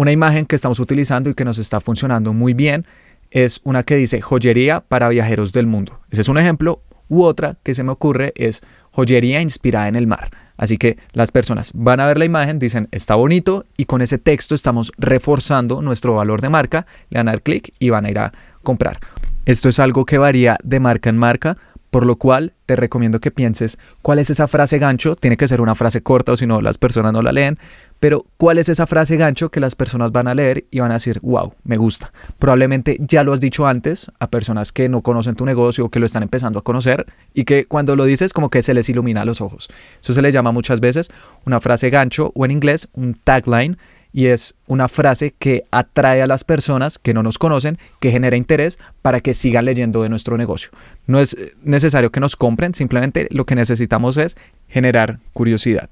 una 0.00 0.12
imagen 0.12 0.46
que 0.46 0.56
estamos 0.56 0.80
utilizando 0.80 1.28
y 1.28 1.34
que 1.34 1.44
nos 1.44 1.58
está 1.58 1.78
funcionando 1.78 2.32
muy 2.32 2.54
bien 2.54 2.86
es 3.30 3.60
una 3.64 3.82
que 3.82 3.96
dice 3.96 4.22
joyería 4.22 4.80
para 4.80 5.10
viajeros 5.10 5.52
del 5.52 5.66
mundo. 5.66 6.00
Ese 6.10 6.22
es 6.22 6.28
un 6.28 6.38
ejemplo. 6.38 6.80
U 7.08 7.22
otra 7.22 7.58
que 7.62 7.74
se 7.74 7.82
me 7.82 7.92
ocurre 7.92 8.32
es 8.34 8.62
joyería 8.92 9.42
inspirada 9.42 9.88
en 9.88 9.96
el 9.96 10.06
mar. 10.06 10.30
Así 10.56 10.78
que 10.78 10.96
las 11.12 11.30
personas 11.30 11.72
van 11.74 12.00
a 12.00 12.06
ver 12.06 12.16
la 12.16 12.24
imagen, 12.24 12.58
dicen 12.58 12.88
está 12.92 13.14
bonito 13.14 13.66
y 13.76 13.84
con 13.84 14.00
ese 14.00 14.16
texto 14.16 14.54
estamos 14.54 14.90
reforzando 14.96 15.82
nuestro 15.82 16.14
valor 16.14 16.40
de 16.40 16.48
marca, 16.48 16.86
le 17.10 17.18
van 17.18 17.28
a 17.28 17.32
dar 17.32 17.42
clic 17.42 17.74
y 17.78 17.90
van 17.90 18.06
a 18.06 18.10
ir 18.10 18.20
a 18.20 18.32
comprar. 18.62 19.00
Esto 19.44 19.68
es 19.68 19.78
algo 19.80 20.06
que 20.06 20.16
varía 20.16 20.56
de 20.64 20.80
marca 20.80 21.10
en 21.10 21.18
marca, 21.18 21.58
por 21.90 22.06
lo 22.06 22.16
cual 22.16 22.54
te 22.66 22.76
recomiendo 22.76 23.20
que 23.20 23.30
pienses 23.30 23.78
cuál 24.02 24.20
es 24.20 24.30
esa 24.30 24.46
frase 24.46 24.78
gancho, 24.78 25.16
tiene 25.16 25.36
que 25.36 25.48
ser 25.48 25.60
una 25.60 25.74
frase 25.74 26.02
corta 26.02 26.32
o 26.32 26.36
si 26.36 26.46
no 26.46 26.60
las 26.60 26.78
personas 26.78 27.12
no 27.12 27.20
la 27.20 27.32
leen, 27.32 27.58
pero 27.98 28.24
¿cuál 28.36 28.58
es 28.58 28.68
esa 28.68 28.86
frase 28.86 29.16
gancho 29.16 29.50
que 29.50 29.60
las 29.60 29.74
personas 29.74 30.12
van 30.12 30.28
a 30.28 30.34
leer 30.34 30.64
y 30.70 30.80
van 30.80 30.90
a 30.90 30.94
decir, 30.94 31.18
wow, 31.22 31.52
me 31.64 31.76
gusta? 31.76 32.12
Probablemente 32.38 32.96
ya 33.00 33.24
lo 33.24 33.32
has 33.32 33.40
dicho 33.40 33.66
antes 33.66 34.10
a 34.18 34.28
personas 34.28 34.72
que 34.72 34.88
no 34.88 35.02
conocen 35.02 35.34
tu 35.34 35.44
negocio 35.44 35.84
o 35.84 35.88
que 35.90 35.98
lo 35.98 36.06
están 36.06 36.22
empezando 36.22 36.60
a 36.60 36.62
conocer 36.62 37.04
y 37.34 37.44
que 37.44 37.66
cuando 37.66 37.96
lo 37.96 38.04
dices 38.04 38.32
como 38.32 38.50
que 38.50 38.62
se 38.62 38.72
les 38.72 38.88
ilumina 38.88 39.24
los 39.24 39.40
ojos. 39.40 39.68
Eso 40.00 40.12
se 40.12 40.22
le 40.22 40.32
llama 40.32 40.52
muchas 40.52 40.80
veces 40.80 41.10
una 41.44 41.60
frase 41.60 41.90
gancho 41.90 42.32
o 42.34 42.44
en 42.44 42.52
inglés 42.52 42.88
un 42.94 43.14
tagline 43.14 43.76
y 44.12 44.26
es 44.26 44.56
una 44.66 44.88
frase 44.88 45.34
que 45.38 45.64
atrae 45.70 46.22
a 46.22 46.26
las 46.26 46.44
personas 46.44 46.98
que 46.98 47.14
no 47.14 47.22
nos 47.22 47.38
conocen, 47.38 47.78
que 48.00 48.10
genera 48.10 48.36
interés 48.36 48.78
para 49.02 49.20
que 49.20 49.34
sigan 49.34 49.64
leyendo 49.64 50.02
de 50.02 50.08
nuestro 50.08 50.36
negocio. 50.36 50.70
No 51.06 51.20
es 51.20 51.36
necesario 51.62 52.10
que 52.10 52.20
nos 52.20 52.36
compren, 52.36 52.74
simplemente 52.74 53.28
lo 53.30 53.46
que 53.46 53.54
necesitamos 53.54 54.16
es 54.16 54.36
generar 54.68 55.18
curiosidad. 55.32 55.88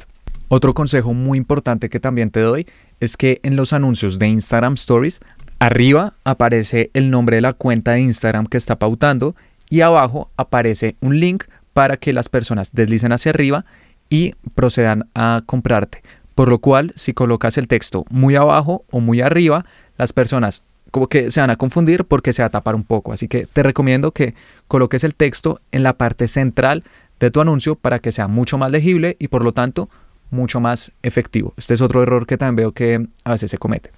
Otro 0.48 0.74
consejo 0.74 1.12
muy 1.12 1.38
importante 1.38 1.88
que 1.88 2.00
también 2.00 2.30
te 2.30 2.40
doy 2.40 2.66
es 3.00 3.16
que 3.16 3.40
en 3.42 3.54
los 3.54 3.72
anuncios 3.72 4.18
de 4.18 4.26
Instagram 4.26 4.74
Stories, 4.74 5.20
arriba 5.58 6.14
aparece 6.24 6.90
el 6.94 7.10
nombre 7.10 7.36
de 7.36 7.42
la 7.42 7.52
cuenta 7.52 7.92
de 7.92 8.00
Instagram 8.00 8.46
que 8.46 8.56
está 8.56 8.76
pautando 8.76 9.36
y 9.70 9.82
abajo 9.82 10.30
aparece 10.36 10.96
un 11.00 11.20
link 11.20 11.44
para 11.74 11.98
que 11.98 12.12
las 12.12 12.28
personas 12.28 12.72
deslicen 12.72 13.12
hacia 13.12 13.30
arriba 13.30 13.64
y 14.10 14.34
procedan 14.54 15.08
a 15.14 15.42
comprarte. 15.44 16.02
Por 16.38 16.50
lo 16.50 16.60
cual, 16.60 16.92
si 16.94 17.14
colocas 17.14 17.58
el 17.58 17.66
texto 17.66 18.04
muy 18.10 18.36
abajo 18.36 18.84
o 18.92 19.00
muy 19.00 19.20
arriba, 19.22 19.64
las 19.96 20.12
personas 20.12 20.62
como 20.92 21.08
que 21.08 21.32
se 21.32 21.40
van 21.40 21.50
a 21.50 21.56
confundir 21.56 22.04
porque 22.04 22.32
se 22.32 22.42
va 22.42 22.46
a 22.46 22.50
tapar 22.50 22.76
un 22.76 22.84
poco. 22.84 23.12
Así 23.12 23.26
que 23.26 23.44
te 23.44 23.64
recomiendo 23.64 24.12
que 24.12 24.34
coloques 24.68 25.02
el 25.02 25.16
texto 25.16 25.60
en 25.72 25.82
la 25.82 25.94
parte 25.94 26.28
central 26.28 26.84
de 27.18 27.32
tu 27.32 27.40
anuncio 27.40 27.74
para 27.74 27.98
que 27.98 28.12
sea 28.12 28.28
mucho 28.28 28.56
más 28.56 28.70
legible 28.70 29.16
y 29.18 29.26
por 29.26 29.42
lo 29.42 29.50
tanto 29.50 29.88
mucho 30.30 30.60
más 30.60 30.92
efectivo. 31.02 31.54
Este 31.56 31.74
es 31.74 31.80
otro 31.80 32.04
error 32.04 32.24
que 32.24 32.38
también 32.38 32.54
veo 32.54 32.70
que 32.70 33.04
a 33.24 33.32
veces 33.32 33.50
se 33.50 33.58
comete. 33.58 33.90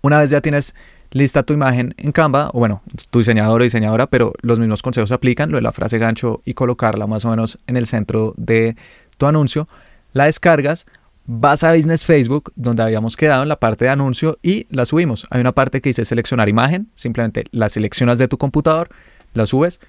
Una 0.00 0.16
vez 0.16 0.30
ya 0.30 0.40
tienes 0.40 0.74
lista 1.10 1.42
tu 1.42 1.52
imagen 1.52 1.92
en 1.98 2.12
Canva, 2.12 2.48
o 2.54 2.58
bueno, 2.58 2.80
tu 3.10 3.18
diseñador 3.18 3.60
o 3.60 3.64
diseñadora, 3.64 4.06
pero 4.06 4.32
los 4.40 4.58
mismos 4.58 4.80
consejos 4.80 5.10
se 5.10 5.14
aplican, 5.14 5.50
lo 5.50 5.58
de 5.58 5.62
la 5.62 5.72
frase 5.72 5.98
gancho 5.98 6.40
y 6.46 6.54
colocarla 6.54 7.06
más 7.06 7.26
o 7.26 7.28
menos 7.28 7.58
en 7.66 7.76
el 7.76 7.84
centro 7.84 8.32
de 8.38 8.76
tu 9.18 9.26
anuncio, 9.26 9.68
la 10.14 10.24
descargas, 10.24 10.86
vas 11.26 11.64
a 11.64 11.74
Business 11.74 12.04
Facebook, 12.04 12.52
donde 12.56 12.82
habíamos 12.82 13.16
quedado 13.16 13.42
en 13.42 13.48
la 13.48 13.60
parte 13.60 13.84
de 13.84 13.90
anuncio 13.90 14.38
y 14.42 14.66
la 14.70 14.84
subimos. 14.84 15.26
Hay 15.30 15.40
una 15.40 15.52
parte 15.52 15.80
que 15.80 15.90
dice 15.90 16.04
seleccionar 16.04 16.48
imagen, 16.48 16.88
simplemente 16.94 17.44
la 17.50 17.68
seleccionas 17.68 18.18
de 18.18 18.28
tu 18.28 18.38
computador, 18.38 18.88
la 19.34 19.46
subes 19.46 19.80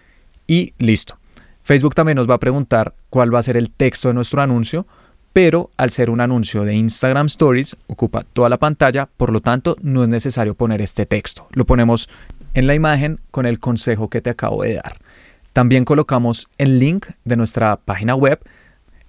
y 0.48 0.74
listo. 0.78 1.18
Facebook 1.64 1.96
también 1.96 2.18
nos 2.18 2.30
va 2.30 2.36
a 2.36 2.40
preguntar 2.40 2.94
cuál 3.10 3.34
va 3.34 3.40
a 3.40 3.44
ser 3.44 3.58
el 3.58 3.70
texto 3.70 4.10
de 4.10 4.14
nuestro 4.14 4.42
anuncio 4.42 4.86
pero 5.34 5.72
al 5.78 5.90
ser 5.90 6.12
un 6.12 6.22
anuncio 6.22 6.64
de 6.64 6.76
Instagram 6.76 7.26
Stories 7.26 7.76
ocupa 7.88 8.24
toda 8.24 8.50
la 8.50 8.60
pantalla, 8.60 9.10
por 9.18 9.34
lo 9.34 9.42
tanto 9.42 9.76
no 9.82 10.04
es 10.04 10.10
necesario 10.10 10.54
poner 10.54 10.80
este 10.80 11.08
texto. 11.08 11.48
Lo 11.52 11.66
ponemos 11.66 12.08
en 12.54 12.68
la 12.68 12.76
imagen 12.76 13.20
con 13.32 13.48
el 13.48 13.60
consejo 13.60 14.10
que 14.10 14.22
te 14.22 14.30
acabo 14.30 14.62
de 14.62 14.76
dar. 14.76 14.98
También 15.52 15.86
colocamos 15.86 16.50
el 16.60 16.80
link 16.80 17.08
de 17.26 17.36
nuestra 17.36 17.78
página 17.78 18.16
web 18.16 18.40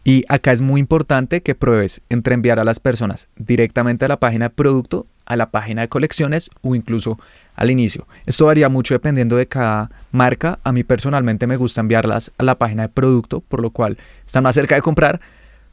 y 0.04 0.24
acá 0.28 0.52
es 0.52 0.60
muy 0.60 0.80
importante 0.80 1.42
que 1.42 1.54
pruebes 1.54 2.02
entre 2.10 2.34
enviar 2.34 2.60
a 2.60 2.64
las 2.64 2.78
personas 2.78 3.28
directamente 3.36 4.04
a 4.04 4.08
la 4.08 4.20
página 4.20 4.46
de 4.46 4.54
producto, 4.54 5.06
a 5.24 5.36
la 5.36 5.50
página 5.50 5.82
de 5.82 5.88
colecciones 5.88 6.50
o 6.60 6.74
incluso 6.74 7.16
al 7.56 7.70
inicio. 7.70 8.06
Esto 8.26 8.46
varía 8.46 8.68
mucho 8.68 8.94
dependiendo 8.94 9.36
de 9.36 9.46
cada 9.46 9.90
marca. 10.12 10.58
A 10.62 10.72
mí 10.72 10.84
personalmente 10.84 11.46
me 11.46 11.56
gusta 11.56 11.80
enviarlas 11.80 12.32
a 12.36 12.42
la 12.42 12.58
página 12.58 12.82
de 12.82 12.88
producto, 12.90 13.40
por 13.40 13.62
lo 13.62 13.70
cual 13.70 13.96
están 14.26 14.42
más 14.42 14.54
cerca 14.54 14.74
de 14.74 14.82
comprar, 14.82 15.20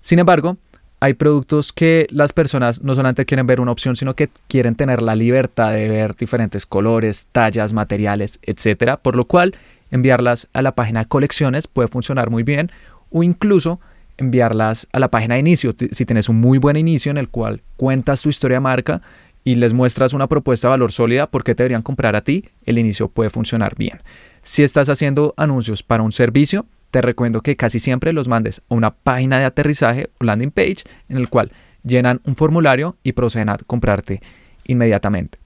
sin 0.01 0.19
embargo, 0.19 0.57
hay 0.99 1.13
productos 1.13 1.73
que 1.73 2.07
las 2.11 2.31
personas 2.31 2.83
no 2.83 2.93
solamente 2.95 3.25
quieren 3.25 3.47
ver 3.47 3.59
una 3.59 3.71
opción, 3.71 3.95
sino 3.95 4.15
que 4.15 4.29
quieren 4.47 4.75
tener 4.75 5.01
la 5.01 5.15
libertad 5.15 5.73
de 5.73 5.87
ver 5.87 6.15
diferentes 6.15 6.65
colores, 6.65 7.27
tallas, 7.31 7.73
materiales, 7.73 8.39
etcétera, 8.43 8.97
por 8.97 9.15
lo 9.15 9.25
cual 9.25 9.55
enviarlas 9.89 10.47
a 10.53 10.61
la 10.61 10.75
página 10.75 11.01
de 11.01 11.07
colecciones 11.07 11.67
puede 11.67 11.87
funcionar 11.87 12.29
muy 12.29 12.43
bien 12.43 12.71
o 13.09 13.23
incluso 13.23 13.79
enviarlas 14.17 14.87
a 14.91 14.99
la 14.99 15.09
página 15.09 15.35
de 15.35 15.41
inicio. 15.41 15.73
Si 15.91 16.05
tienes 16.05 16.29
un 16.29 16.39
muy 16.39 16.57
buen 16.57 16.77
inicio 16.77 17.11
en 17.11 17.17
el 17.17 17.29
cual 17.29 17.61
cuentas 17.77 18.21
tu 18.21 18.29
historia 18.29 18.57
de 18.57 18.61
marca 18.61 19.01
y 19.43 19.55
les 19.55 19.73
muestras 19.73 20.13
una 20.13 20.27
propuesta 20.27 20.67
de 20.67 20.71
valor 20.71 20.91
sólida 20.91 21.27
porque 21.29 21.55
te 21.55 21.63
deberían 21.63 21.81
comprar 21.81 22.15
a 22.15 22.21
ti, 22.21 22.49
el 22.65 22.77
inicio 22.77 23.07
puede 23.07 23.29
funcionar 23.29 23.75
bien. 23.75 24.01
Si 24.43 24.63
estás 24.63 24.89
haciendo 24.89 25.33
anuncios 25.37 25.83
para 25.83 26.03
un 26.03 26.11
servicio, 26.11 26.65
te 26.91 27.01
recomiendo 27.01 27.41
que 27.41 27.55
casi 27.55 27.79
siempre 27.79 28.13
los 28.13 28.27
mandes 28.27 28.61
a 28.69 28.75
una 28.75 28.91
página 28.91 29.39
de 29.39 29.45
aterrizaje 29.45 30.09
o 30.19 30.25
landing 30.25 30.51
page 30.51 30.83
en 31.09 31.17
el 31.17 31.29
cual 31.29 31.51
llenan 31.83 32.21
un 32.25 32.35
formulario 32.35 32.97
y 33.03 33.13
proceden 33.13 33.49
a 33.49 33.57
comprarte 33.57 34.21
inmediatamente. 34.65 35.39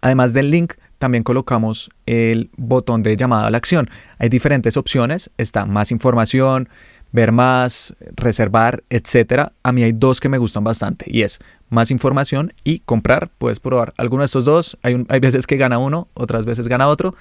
Además 0.00 0.32
del 0.32 0.50
link, 0.50 0.74
también 0.98 1.24
colocamos 1.24 1.90
el 2.06 2.50
botón 2.56 3.02
de 3.02 3.16
llamada 3.16 3.48
a 3.48 3.50
la 3.50 3.58
acción. 3.58 3.90
Hay 4.18 4.28
diferentes 4.28 4.76
opciones, 4.76 5.30
está 5.36 5.66
más 5.66 5.90
información, 5.90 6.68
ver 7.12 7.30
más, 7.30 7.94
reservar, 8.16 8.82
etcétera. 8.90 9.52
A 9.62 9.72
mí 9.72 9.82
hay 9.82 9.92
dos 9.92 10.20
que 10.20 10.28
me 10.28 10.38
gustan 10.38 10.64
bastante 10.64 11.06
y 11.08 11.22
es 11.22 11.38
más 11.68 11.90
información 11.90 12.52
y 12.64 12.80
comprar. 12.80 13.30
Puedes 13.38 13.60
probar 13.60 13.94
alguno 13.96 14.22
de 14.22 14.26
estos 14.26 14.44
dos. 14.44 14.78
Hay, 14.82 15.04
hay 15.08 15.20
veces 15.20 15.46
que 15.46 15.56
gana 15.56 15.78
uno, 15.78 16.08
otras 16.14 16.46
veces 16.46 16.68
gana 16.68 16.88
otro, 16.88 17.14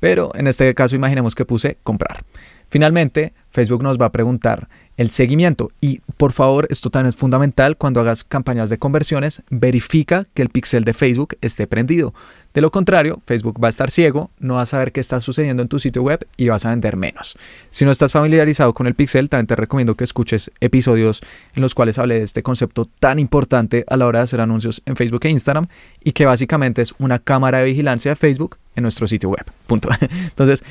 pero 0.00 0.30
en 0.34 0.46
este 0.46 0.72
caso 0.74 0.96
imaginemos 0.96 1.34
que 1.34 1.44
puse 1.44 1.78
comprar. 1.82 2.24
Finalmente, 2.68 3.32
Facebook 3.50 3.82
nos 3.82 3.98
va 3.98 4.06
a 4.06 4.12
preguntar 4.12 4.68
el 4.98 5.10
seguimiento. 5.10 5.70
Y 5.80 6.00
por 6.16 6.32
favor, 6.32 6.66
esto 6.70 6.90
también 6.90 7.08
es 7.08 7.16
fundamental 7.16 7.76
cuando 7.76 8.00
hagas 8.00 8.24
campañas 8.24 8.68
de 8.68 8.78
conversiones, 8.78 9.42
verifica 9.48 10.26
que 10.34 10.42
el 10.42 10.50
pixel 10.50 10.84
de 10.84 10.92
Facebook 10.92 11.36
esté 11.40 11.66
prendido. 11.66 12.12
De 12.52 12.60
lo 12.60 12.72
contrario, 12.72 13.22
Facebook 13.24 13.62
va 13.62 13.68
a 13.68 13.70
estar 13.70 13.90
ciego, 13.90 14.30
no 14.40 14.54
vas 14.56 14.70
a 14.70 14.72
saber 14.72 14.90
qué 14.90 14.98
está 14.98 15.20
sucediendo 15.20 15.62
en 15.62 15.68
tu 15.68 15.78
sitio 15.78 16.02
web 16.02 16.26
y 16.36 16.48
vas 16.48 16.66
a 16.66 16.70
vender 16.70 16.96
menos. 16.96 17.36
Si 17.70 17.84
no 17.84 17.92
estás 17.92 18.10
familiarizado 18.10 18.74
con 18.74 18.88
el 18.88 18.94
pixel, 18.94 19.28
también 19.28 19.46
te 19.46 19.54
recomiendo 19.54 19.94
que 19.94 20.02
escuches 20.02 20.50
episodios 20.60 21.20
en 21.54 21.62
los 21.62 21.74
cuales 21.74 21.98
hablé 21.98 22.18
de 22.18 22.24
este 22.24 22.42
concepto 22.42 22.84
tan 22.84 23.20
importante 23.20 23.84
a 23.86 23.96
la 23.96 24.06
hora 24.06 24.18
de 24.18 24.24
hacer 24.24 24.40
anuncios 24.40 24.82
en 24.86 24.96
Facebook 24.96 25.20
e 25.24 25.30
Instagram 25.30 25.66
y 26.02 26.12
que 26.12 26.26
básicamente 26.26 26.82
es 26.82 26.94
una 26.98 27.20
cámara 27.20 27.58
de 27.58 27.66
vigilancia 27.66 28.10
de 28.10 28.16
Facebook 28.16 28.56
en 28.74 28.82
nuestro 28.82 29.06
sitio 29.06 29.28
web. 29.28 29.44
Punto. 29.66 29.90
Entonces, 30.10 30.64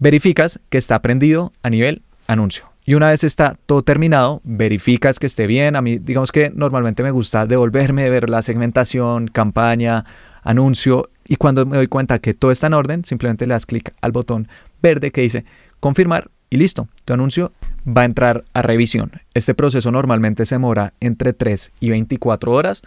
verificas 0.00 0.58
que 0.68 0.78
está 0.78 1.00
prendido 1.00 1.52
a 1.62 1.70
nivel 1.70 2.02
anuncio. 2.26 2.70
Y 2.84 2.94
una 2.94 3.10
vez 3.10 3.22
está 3.22 3.56
todo 3.66 3.82
terminado, 3.82 4.40
verificas 4.42 5.20
que 5.20 5.26
esté 5.26 5.46
bien. 5.46 5.76
A 5.76 5.82
mí, 5.82 5.98
digamos 5.98 6.32
que 6.32 6.50
normalmente 6.50 7.04
me 7.04 7.12
gusta 7.12 7.46
devolverme, 7.46 8.02
de 8.02 8.10
ver 8.10 8.28
la 8.28 8.42
segmentación, 8.42 9.28
campaña, 9.28 10.04
anuncio. 10.42 11.10
Y 11.28 11.36
cuando 11.36 11.66
me 11.66 11.76
doy 11.76 11.86
cuenta 11.86 12.18
que 12.18 12.34
todo 12.34 12.50
está 12.50 12.66
en 12.66 12.74
orden, 12.74 13.04
simplemente 13.04 13.46
le 13.46 13.54
das 13.54 13.66
clic 13.66 13.94
al 14.00 14.10
botón 14.10 14.48
verde 14.82 15.12
que 15.12 15.20
dice 15.20 15.44
confirmar 15.78 16.30
y 16.48 16.56
listo. 16.56 16.88
Tu 17.04 17.12
anuncio 17.12 17.52
va 17.86 18.02
a 18.02 18.06
entrar 18.06 18.44
a 18.54 18.62
revisión. 18.62 19.12
Este 19.34 19.54
proceso 19.54 19.92
normalmente 19.92 20.46
se 20.46 20.56
demora 20.56 20.94
entre 20.98 21.32
3 21.32 21.72
y 21.78 21.90
24 21.90 22.50
horas. 22.50 22.82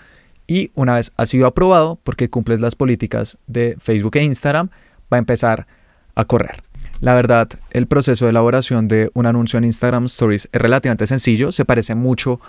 Y 0.48 0.72
una 0.76 0.96
vez 0.96 1.14
ha 1.16 1.26
sido 1.26 1.48
aprobado, 1.48 1.98
porque 2.04 2.30
cumples 2.30 2.60
las 2.60 2.76
políticas 2.76 3.38
de 3.48 3.78
Facebook 3.80 4.18
e 4.18 4.24
Instagram, 4.24 4.70
va 5.12 5.18
a 5.18 5.20
empezar 5.20 5.68
a 6.16 6.26
correr. 6.26 6.62
La 7.04 7.16
verdad, 7.16 7.50
el 7.72 7.86
proceso 7.88 8.24
de 8.24 8.32
elaboración 8.32 8.88
de 8.88 9.12
un 9.14 9.26
anuncio 9.26 9.58
en 9.58 9.66
Instagram 9.66 10.06
Stories 10.06 10.48
es 10.54 10.62
relativamente 10.62 11.06
sencillo, 11.06 11.52
se 11.52 11.66
parece 11.66 11.96
mucho 11.96 12.40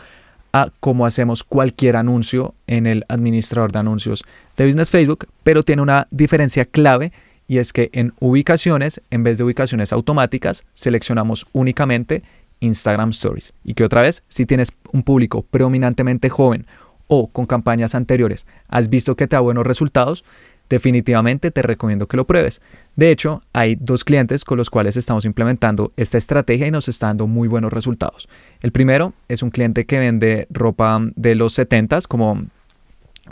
a 0.53 0.71
cómo 0.79 1.07
hacemos 1.07 1.43
cualquier 1.43 1.97
anuncio 1.97 2.55
en 2.69 2.87
el 2.87 3.05
administrador 3.09 3.73
de 3.73 3.81
anuncios 3.81 4.23
de 4.57 4.65
Business 4.65 4.91
Facebook, 4.91 5.27
pero 5.43 5.65
tiene 5.65 5.83
una 5.83 6.07
diferencia 6.13 6.67
clave 6.67 7.11
y 7.49 7.59
es 7.59 7.73
que 7.73 7.91
en 7.95 8.13
ubicaciones, 8.21 9.03
en 9.11 9.25
vez 9.25 9.39
de 9.39 9.45
ubicaciones 9.45 9.93
automáticas, 9.93 10.65
seleccionamos 10.73 11.49
únicamente 11.53 12.23
Instagram 12.61 13.11
Stories. 13.11 13.55
Y 13.65 13.75
que 13.75 13.83
otra 13.83 14.03
vez, 14.03 14.23
si 14.29 14.47
tienes 14.47 14.73
un 14.93 15.03
público 15.03 15.43
predominantemente 15.43 16.29
joven 16.29 16.69
o 17.09 17.27
con 17.27 17.47
campañas 17.47 17.97
anteriores, 17.97 18.47
has 18.69 18.89
visto 18.89 19.17
que 19.17 19.27
te 19.27 19.35
da 19.35 19.41
buenos 19.41 19.67
resultados, 19.67 20.25
definitivamente 20.69 21.51
te 21.51 21.63
recomiendo 21.63 22.07
que 22.07 22.17
lo 22.17 22.27
pruebes. 22.27 22.61
De 22.97 23.11
hecho, 23.11 23.43
hay 23.53 23.77
dos 23.77 24.05
clientes 24.05 24.45
con 24.45 24.59
los 24.59 24.71
cuales 24.71 24.97
estamos 24.97 25.25
implementando 25.25 25.93
esta 25.97 26.19
estrategia 26.19 26.67
y 26.67 26.71
nos 26.71 26.89
está 26.89 27.09
dando 27.09 27.27
muy 27.27 27.49
buenos 27.49 27.73
resultados. 27.73 28.29
El 28.61 28.73
primero 28.73 29.13
es 29.29 29.43
un 29.43 29.51
cliente 29.51 29.85
que 29.85 29.99
vende 29.99 30.47
ropa 30.51 31.01
de 31.17 31.35
los 31.35 31.59
70s, 31.59 32.07
como 32.07 32.47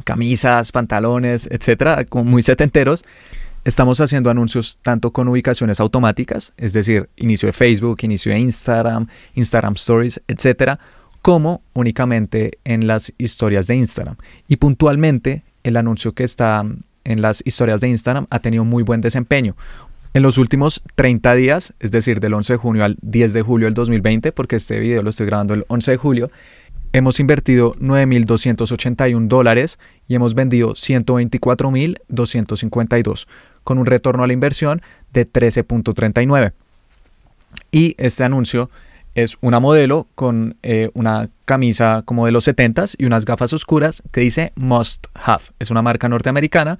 camisas, 0.05 0.73
pantalones, 0.73 1.49
etcétera, 1.51 2.05
como 2.05 2.25
muy 2.25 2.43
setenteros. 2.43 3.05
Estamos 3.65 4.01
haciendo 4.01 4.29
anuncios 4.31 4.79
tanto 4.83 5.13
con 5.13 5.29
ubicaciones 5.29 5.79
automáticas, 5.79 6.53
es 6.57 6.73
decir, 6.73 7.09
inicio 7.17 7.47
de 7.47 7.53
Facebook, 7.53 7.99
inicio 8.03 8.33
de 8.33 8.41
Instagram, 8.41 9.07
Instagram 9.35 9.75
Stories, 9.75 10.21
etcétera, 10.27 10.81
como 11.23 11.63
únicamente 11.73 12.59
en 12.65 12.89
las 12.89 13.13
historias 13.19 13.69
de 13.69 13.77
Instagram. 13.77 14.17
Y 14.49 14.57
puntualmente 14.57 15.45
el 15.63 15.77
anuncio 15.77 16.13
que 16.13 16.25
está 16.25 16.65
en 17.05 17.23
las 17.23 17.43
historias 17.45 17.81
de 17.81 17.89
Instagram 17.89 18.27
ha 18.31 18.41
tenido 18.41 18.65
muy 18.65 18.83
buen 18.83 19.01
desempeño. 19.01 19.55
En 20.15 20.23
los 20.23 20.37
últimos 20.37 20.83
30 20.95 21.35
días, 21.35 21.73
es 21.81 21.91
decir, 21.91 22.21
del 22.21 22.35
11 22.35 22.53
de 22.53 22.59
junio 22.59 22.85
al 22.85 22.99
10 23.01 23.33
de 23.33 23.41
julio 23.41 23.67
del 23.67 23.73
2020, 23.75 24.33
porque 24.33 24.57
este 24.57 24.79
video 24.79 25.03
lo 25.03 25.09
estoy 25.11 25.27
grabando 25.27 25.55
el 25.55 25.65
11 25.69 25.93
de 25.93 25.97
julio, 25.97 26.31
hemos 26.93 27.19
invertido 27.19 27.75
9.281 27.77 29.29
dólares 29.29 29.79
y 30.09 30.15
hemos 30.15 30.35
vendido 30.35 30.75
124.252, 30.75 33.27
con 33.65 33.79
un 33.79 33.87
retorno 33.87 34.23
a 34.23 34.27
la 34.27 34.35
inversión 34.35 34.83
de 35.15 35.27
13.39. 35.27 36.53
Y 37.71 37.95
este 37.99 38.25
anuncio 38.25 38.71
es 39.15 39.37
una 39.41 39.61
modelo 39.61 40.09
con 40.15 40.57
eh, 40.63 40.91
una 40.95 41.29
camisa 41.45 42.03
como 42.05 42.27
de 42.27 42.33
los 42.33 42.49
70s 42.49 42.95
y 42.99 43.05
unas 43.05 43.25
gafas 43.25 43.53
oscuras 43.53 44.03
que 44.11 44.21
dice 44.21 44.53
Must 44.57 45.07
Have. 45.15 45.45
Es 45.59 45.71
una 45.71 45.83
marca 45.83 46.09
norteamericana 46.09 46.79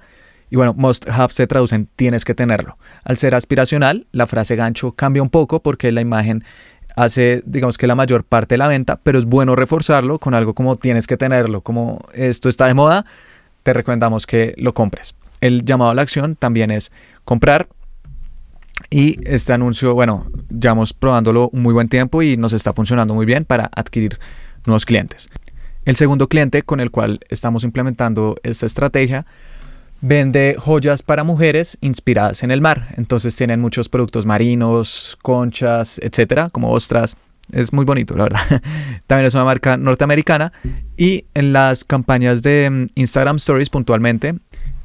y 0.49 0.55
bueno, 0.55 0.73
Must 0.75 1.07
Have 1.09 1.33
se 1.33 1.47
traduce 1.47 1.75
en 1.75 1.87
tienes 1.95 2.25
que 2.25 2.33
tenerlo. 2.33 2.77
Al 3.03 3.17
ser 3.17 3.35
aspiracional, 3.35 4.07
la 4.11 4.27
frase 4.27 4.55
gancho 4.55 4.93
cambia 4.93 5.21
un 5.21 5.29
poco 5.29 5.61
porque 5.61 5.91
la 5.91 6.01
imagen 6.01 6.43
hace, 6.95 7.43
digamos 7.45 7.77
que 7.77 7.87
la 7.87 7.95
mayor 7.95 8.23
parte 8.23 8.53
de 8.53 8.59
la 8.59 8.67
venta, 8.67 8.99
pero 9.01 9.19
es 9.19 9.25
bueno 9.25 9.55
reforzarlo 9.55 10.19
con 10.19 10.33
algo 10.33 10.53
como 10.53 10.75
tienes 10.75 11.07
que 11.07 11.17
tenerlo, 11.17 11.61
como 11.61 11.99
esto 12.13 12.49
está 12.49 12.67
de 12.67 12.73
moda, 12.73 13.05
te 13.63 13.73
recomendamos 13.73 14.27
que 14.27 14.53
lo 14.57 14.73
compres. 14.73 15.15
El 15.41 15.65
llamado 15.65 15.91
a 15.91 15.95
la 15.95 16.01
acción 16.01 16.35
también 16.35 16.71
es 16.71 16.91
comprar 17.25 17.67
y 18.93 19.19
este 19.25 19.53
anuncio, 19.53 19.95
bueno, 19.95 20.27
llevamos 20.51 20.93
probándolo 20.93 21.49
un 21.51 21.63
muy 21.63 21.73
buen 21.73 21.89
tiempo 21.89 22.21
y 22.21 22.37
nos 22.37 22.53
está 22.53 22.73
funcionando 22.73 23.15
muy 23.15 23.25
bien 23.25 23.43
para 23.43 23.71
adquirir 23.75 24.19
nuevos 24.67 24.85
clientes. 24.85 25.29
El 25.83 25.95
segundo 25.95 26.27
cliente 26.27 26.61
con 26.61 26.79
el 26.79 26.91
cual 26.91 27.19
estamos 27.29 27.63
implementando 27.63 28.35
esta 28.43 28.67
estrategia 28.67 29.25
vende 30.01 30.55
joyas 30.59 31.01
para 31.01 31.23
mujeres 31.23 31.79
inspiradas 31.81 32.43
en 32.43 32.51
el 32.51 32.61
mar. 32.61 32.93
Entonces 32.95 33.35
tienen 33.35 33.59
muchos 33.59 33.89
productos 33.89 34.27
marinos, 34.27 35.17
conchas, 35.23 35.99
etcétera, 36.03 36.51
como 36.51 36.71
ostras. 36.71 37.17
Es 37.51 37.73
muy 37.73 37.85
bonito, 37.85 38.15
la 38.15 38.25
verdad. 38.25 38.61
También 39.07 39.25
es 39.25 39.33
una 39.33 39.43
marca 39.43 39.75
norteamericana. 39.75 40.53
Y 40.97 41.25
en 41.33 41.51
las 41.51 41.83
campañas 41.83 42.43
de 42.43 42.69
mm, 42.69 42.85
Instagram 42.93 43.37
Stories 43.37 43.71
puntualmente 43.71 44.35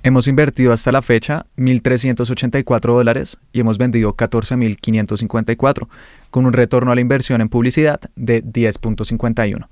Hemos 0.09 0.27
invertido 0.27 0.73
hasta 0.73 0.91
la 0.91 1.03
fecha 1.03 1.45
1.384 1.59 2.81
dólares 2.81 3.37
y 3.53 3.61
hemos 3.61 3.77
vendido 3.77 4.17
14.554, 4.17 5.87
con 6.31 6.47
un 6.47 6.55
retorno 6.55 6.91
a 6.91 6.95
la 6.95 7.03
inversión 7.03 7.43
en 7.43 7.51
publicidad 7.51 8.01
de 8.17 8.43
10.51. 8.43 9.69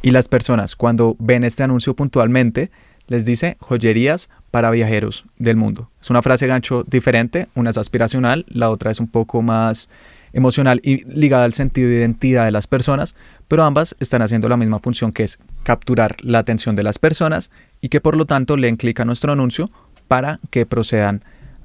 Y 0.00 0.10
las 0.10 0.28
personas 0.28 0.74
cuando 0.74 1.16
ven 1.18 1.44
este 1.44 1.64
anuncio 1.64 1.92
puntualmente 1.94 2.70
les 3.08 3.26
dice 3.26 3.58
joyerías 3.60 4.30
para 4.50 4.70
viajeros 4.70 5.26
del 5.36 5.56
mundo. 5.56 5.90
Es 6.00 6.08
una 6.08 6.22
frase 6.22 6.46
gancho 6.46 6.82
diferente, 6.84 7.48
una 7.54 7.68
es 7.68 7.76
aspiracional, 7.76 8.46
la 8.48 8.70
otra 8.70 8.90
es 8.90 9.00
un 9.00 9.08
poco 9.08 9.42
más 9.42 9.90
emocional 10.34 10.80
y 10.84 11.04
ligada 11.04 11.44
al 11.44 11.54
sentido 11.54 11.88
de 11.88 11.96
identidad 11.96 12.44
de 12.44 12.50
las 12.50 12.66
personas, 12.66 13.14
pero 13.48 13.62
ambas 13.62 13.96
están 14.00 14.20
haciendo 14.20 14.48
la 14.48 14.56
misma 14.56 14.78
función 14.78 15.12
que 15.12 15.22
es 15.22 15.38
capturar 15.62 16.16
la 16.20 16.40
atención 16.40 16.76
de 16.76 16.82
las 16.82 16.98
personas 16.98 17.50
y 17.80 17.88
que 17.88 18.00
por 18.00 18.16
lo 18.16 18.26
tanto 18.26 18.56
leen 18.56 18.76
clic 18.76 19.00
a 19.00 19.04
nuestro 19.04 19.32
anuncio 19.32 19.70
para 20.08 20.40
que 20.50 20.66
procedan 20.66 21.22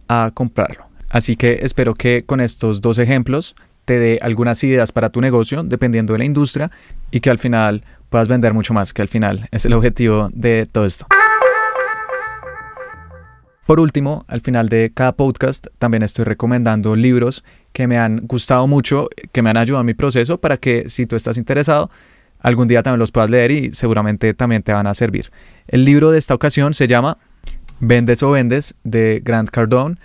a 0.08 0.32
comprarlo. 0.34 0.86
Así 1.10 1.36
que 1.36 1.60
espero 1.64 1.96
que 1.96 2.24
con 2.26 2.40
estos 2.40 2.82
dos 2.82 3.00
ejemplos 3.00 3.56
te 3.86 4.00
dé 4.00 4.20
algunas 4.22 4.64
ideas 4.64 4.92
para 4.92 5.10
tu 5.10 5.20
negocio 5.20 5.64
dependiendo 5.64 6.14
de 6.14 6.20
la 6.20 6.26
industria 6.26 6.70
y 7.12 7.20
que 7.20 7.32
al 7.32 7.40
final 7.40 7.84
puedas 8.10 8.28
vender 8.28 8.54
mucho 8.54 8.74
más, 8.74 8.94
que 8.94 9.02
al 9.02 9.08
final 9.08 9.48
es 9.52 9.66
el 9.66 9.74
objetivo 9.74 10.30
de 10.32 10.68
todo 10.72 10.86
esto. 10.86 11.08
Por 13.70 13.80
último, 13.80 14.26
al 14.28 14.42
final 14.42 14.68
de 14.68 14.92
cada 14.92 15.12
podcast 15.12 15.68
también 15.78 16.02
estoy 16.02 16.26
recomendando 16.26 16.96
libros 16.96 17.44
que 17.72 17.86
me 17.86 18.00
han 18.00 18.26
gustado 18.26 18.66
mucho, 18.66 19.10
que 19.32 19.44
me 19.44 19.52
han 19.52 19.58
ayudado 19.58 19.82
en 19.82 19.86
mi 19.86 19.94
proceso 19.94 20.40
para 20.40 20.58
que 20.58 20.90
si 20.90 21.06
tú 21.06 21.16
estás 21.16 21.38
interesado, 21.38 21.92
algún 22.40 22.68
día 22.68 22.82
también 22.82 22.98
los 22.98 23.12
puedas 23.12 23.30
leer 23.30 23.52
y 23.52 23.76
seguramente 23.76 24.34
también 24.34 24.64
te 24.64 24.74
van 24.74 24.88
a 24.88 24.96
servir. 24.96 25.30
El 25.68 25.86
libro 25.86 26.10
de 26.10 26.18
esta 26.18 26.34
ocasión 26.34 26.74
se 26.74 26.88
llama 26.88 27.20
Vendes 27.80 28.24
o 28.24 28.32
Vendes 28.32 28.74
de 28.84 29.22
Grant 29.24 29.52
Cardone. 29.52 29.98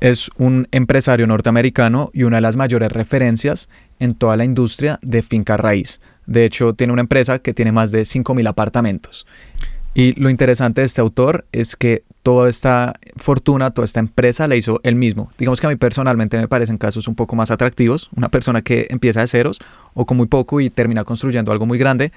Es 0.00 0.28
un 0.36 0.66
empresario 0.72 1.28
norteamericano 1.28 2.10
y 2.12 2.24
una 2.24 2.38
de 2.38 2.42
las 2.42 2.56
mayores 2.56 2.90
referencias 2.90 3.68
en 4.00 4.16
toda 4.16 4.36
la 4.36 4.44
industria 4.44 4.98
de 5.00 5.22
finca 5.22 5.56
raíz. 5.56 6.00
De 6.26 6.44
hecho, 6.44 6.74
tiene 6.74 6.92
una 6.92 7.02
empresa 7.02 7.38
que 7.38 7.54
tiene 7.54 7.70
más 7.70 7.92
de 7.92 8.02
5.000 8.02 8.48
apartamentos. 8.48 9.26
Y 9.94 10.20
lo 10.20 10.28
interesante 10.28 10.80
de 10.80 10.86
este 10.86 11.00
autor 11.00 11.46
es 11.52 11.76
que 11.76 12.02
toda 12.24 12.48
esta 12.48 12.94
fortuna, 13.16 13.70
toda 13.70 13.84
esta 13.84 14.00
empresa 14.00 14.48
la 14.48 14.56
hizo 14.56 14.80
él 14.82 14.96
mismo. 14.96 15.30
Digamos 15.38 15.60
que 15.60 15.68
a 15.68 15.70
mí 15.70 15.76
personalmente 15.76 16.36
me 16.36 16.48
parecen 16.48 16.78
casos 16.78 17.06
un 17.06 17.14
poco 17.14 17.36
más 17.36 17.52
atractivos. 17.52 18.10
Una 18.16 18.28
persona 18.28 18.62
que 18.62 18.88
empieza 18.90 19.20
de 19.20 19.28
ceros 19.28 19.60
o 19.94 20.04
con 20.04 20.16
muy 20.16 20.26
poco 20.26 20.60
y 20.60 20.68
termina 20.68 21.04
construyendo 21.04 21.52
algo 21.52 21.64
muy 21.64 21.78
grande. 21.78 22.12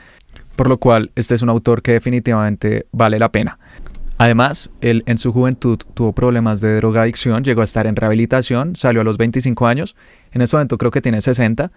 Por 0.55 0.69
lo 0.69 0.77
cual, 0.77 1.11
este 1.15 1.35
es 1.35 1.43
un 1.43 1.49
autor 1.49 1.83
que 1.83 1.91
definitivamente 1.91 2.87
vale 2.91 3.19
la 3.19 3.31
pena. 3.31 3.59
Además, 4.17 4.71
él 4.81 5.03
en 5.05 5.19
su 5.19 5.31
juventud 5.31 5.77
tuvo 5.93 6.13
problemas 6.13 6.59
de 6.59 6.77
drogadicción, 6.77 7.43
llegó 7.43 7.61
a 7.61 7.65
estar 7.65 7.85
en 7.85 7.95
rehabilitación, 7.95 8.75
salió 8.75 9.01
a 9.01 9.03
los 9.03 9.19
25 9.19 9.67
años. 9.67 9.95
En 10.31 10.41
ese 10.41 10.55
momento 10.55 10.79
creo 10.79 10.89
que 10.89 11.01
tiene 11.01 11.21
60 11.21 11.71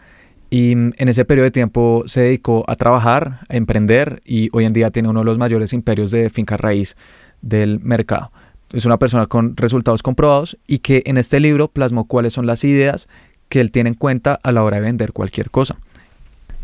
y 0.50 0.72
en 0.72 1.08
ese 1.08 1.24
periodo 1.24 1.44
de 1.44 1.50
tiempo 1.52 2.02
se 2.06 2.22
dedicó 2.22 2.64
a 2.66 2.74
trabajar, 2.74 3.38
a 3.48 3.56
emprender 3.56 4.20
y 4.24 4.48
hoy 4.52 4.64
en 4.64 4.72
día 4.72 4.90
tiene 4.90 5.08
uno 5.08 5.20
de 5.20 5.26
los 5.26 5.38
mayores 5.38 5.72
imperios 5.72 6.10
de 6.10 6.28
finca 6.28 6.56
raíz 6.56 6.96
del 7.40 7.78
mercado. 7.78 8.32
Es 8.72 8.84
una 8.84 8.98
persona 8.98 9.26
con 9.26 9.56
resultados 9.56 10.02
comprobados 10.02 10.58
y 10.66 10.78
que 10.80 11.04
en 11.06 11.18
este 11.18 11.38
libro 11.38 11.68
plasmó 11.68 12.04
cuáles 12.04 12.32
son 12.32 12.46
las 12.46 12.64
ideas 12.64 13.08
que 13.48 13.60
él 13.60 13.70
tiene 13.70 13.90
en 13.90 13.94
cuenta 13.94 14.40
a 14.42 14.50
la 14.50 14.64
hora 14.64 14.78
de 14.78 14.82
vender 14.82 15.12
cualquier 15.12 15.50
cosa. 15.50 15.76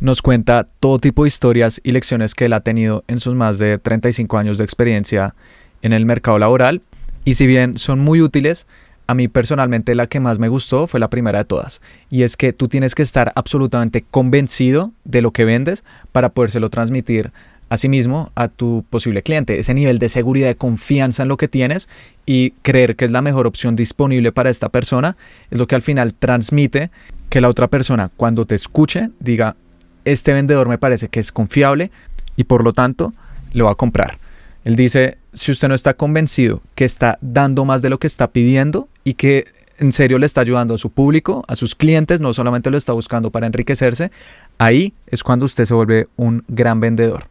Nos 0.00 0.20
cuenta 0.20 0.66
todo 0.80 0.98
tipo 0.98 1.22
de 1.22 1.28
historias 1.28 1.80
y 1.82 1.92
lecciones 1.92 2.34
que 2.34 2.46
él 2.46 2.52
ha 2.52 2.60
tenido 2.60 3.04
en 3.06 3.20
sus 3.20 3.34
más 3.34 3.58
de 3.58 3.78
35 3.78 4.36
años 4.36 4.58
de 4.58 4.64
experiencia 4.64 5.34
en 5.82 5.92
el 5.92 6.06
mercado 6.06 6.38
laboral 6.38 6.82
y 7.24 7.34
si 7.34 7.46
bien 7.46 7.78
son 7.78 8.00
muy 8.00 8.20
útiles, 8.20 8.66
a 9.06 9.14
mí 9.14 9.28
personalmente 9.28 9.94
la 9.94 10.06
que 10.06 10.20
más 10.20 10.38
me 10.38 10.48
gustó 10.48 10.86
fue 10.86 11.00
la 11.00 11.10
primera 11.10 11.38
de 11.40 11.44
todas. 11.44 11.80
Y 12.10 12.22
es 12.22 12.36
que 12.36 12.52
tú 12.52 12.68
tienes 12.68 12.94
que 12.94 13.02
estar 13.02 13.32
absolutamente 13.34 14.04
convencido 14.10 14.92
de 15.04 15.22
lo 15.22 15.30
que 15.30 15.44
vendes 15.44 15.84
para 16.12 16.30
podérselo 16.30 16.70
transmitir 16.70 17.32
a 17.68 17.78
sí 17.78 17.88
mismo 17.88 18.30
a 18.34 18.48
tu 18.48 18.84
posible 18.90 19.22
cliente. 19.22 19.58
Ese 19.58 19.74
nivel 19.74 19.98
de 19.98 20.08
seguridad, 20.08 20.48
de 20.48 20.56
confianza 20.56 21.22
en 21.22 21.28
lo 21.28 21.36
que 21.36 21.48
tienes 21.48 21.88
y 22.24 22.52
creer 22.62 22.96
que 22.96 23.04
es 23.04 23.10
la 23.10 23.22
mejor 23.22 23.46
opción 23.46 23.76
disponible 23.76 24.32
para 24.32 24.50
esta 24.50 24.68
persona 24.68 25.16
es 25.50 25.58
lo 25.58 25.66
que 25.66 25.74
al 25.74 25.82
final 25.82 26.14
transmite 26.14 26.90
que 27.28 27.40
la 27.40 27.48
otra 27.48 27.68
persona 27.68 28.10
cuando 28.16 28.46
te 28.46 28.54
escuche 28.54 29.10
diga, 29.18 29.56
este 30.04 30.32
vendedor 30.32 30.68
me 30.68 30.78
parece 30.78 31.08
que 31.08 31.20
es 31.20 31.32
confiable 31.32 31.90
y 32.36 32.44
por 32.44 32.62
lo 32.62 32.72
tanto 32.72 33.12
lo 33.52 33.64
va 33.64 33.72
a 33.72 33.76
comprar. 33.76 34.18
Él 34.66 34.74
dice, 34.74 35.18
si 35.32 35.52
usted 35.52 35.68
no 35.68 35.76
está 35.76 35.94
convencido 35.94 36.60
que 36.74 36.84
está 36.84 37.18
dando 37.20 37.64
más 37.64 37.82
de 37.82 37.88
lo 37.88 38.00
que 38.00 38.08
está 38.08 38.32
pidiendo 38.32 38.88
y 39.04 39.14
que 39.14 39.44
en 39.78 39.92
serio 39.92 40.18
le 40.18 40.26
está 40.26 40.40
ayudando 40.40 40.74
a 40.74 40.78
su 40.78 40.90
público, 40.90 41.44
a 41.46 41.54
sus 41.54 41.76
clientes, 41.76 42.20
no 42.20 42.32
solamente 42.32 42.72
lo 42.72 42.76
está 42.76 42.92
buscando 42.92 43.30
para 43.30 43.46
enriquecerse, 43.46 44.10
ahí 44.58 44.92
es 45.06 45.22
cuando 45.22 45.46
usted 45.46 45.66
se 45.66 45.74
vuelve 45.74 46.08
un 46.16 46.42
gran 46.48 46.80
vendedor. 46.80 47.28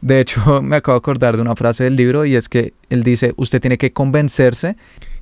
De 0.00 0.20
hecho, 0.20 0.62
me 0.62 0.76
acabo 0.76 0.96
de 0.96 1.00
acordar 1.00 1.36
de 1.36 1.42
una 1.42 1.54
frase 1.54 1.84
del 1.84 1.96
libro 1.96 2.24
y 2.24 2.34
es 2.34 2.48
que 2.48 2.72
él 2.88 3.02
dice, 3.02 3.34
usted 3.36 3.60
tiene 3.60 3.76
que 3.76 3.92
convencerse 3.92 4.76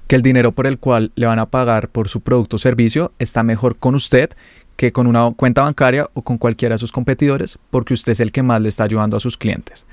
que 0.06 0.14
el 0.14 0.22
dinero 0.22 0.52
por 0.52 0.68
el 0.68 0.78
cual 0.78 1.10
le 1.16 1.26
van 1.26 1.40
a 1.40 1.46
pagar 1.46 1.88
por 1.88 2.08
su 2.08 2.20
producto 2.20 2.54
o 2.54 2.60
servicio 2.60 3.10
está 3.18 3.42
mejor 3.42 3.74
con 3.74 3.96
usted 3.96 4.30
que 4.76 4.92
con 4.92 5.08
una 5.08 5.32
cuenta 5.32 5.62
bancaria 5.62 6.08
o 6.14 6.22
con 6.22 6.38
cualquiera 6.38 6.76
de 6.76 6.78
sus 6.78 6.92
competidores, 6.92 7.58
porque 7.70 7.94
usted 7.94 8.12
es 8.12 8.20
el 8.20 8.30
que 8.30 8.44
más 8.44 8.60
le 8.60 8.68
está 8.68 8.84
ayudando 8.84 9.16
a 9.16 9.20
sus 9.20 9.36
clientes. 9.36 9.86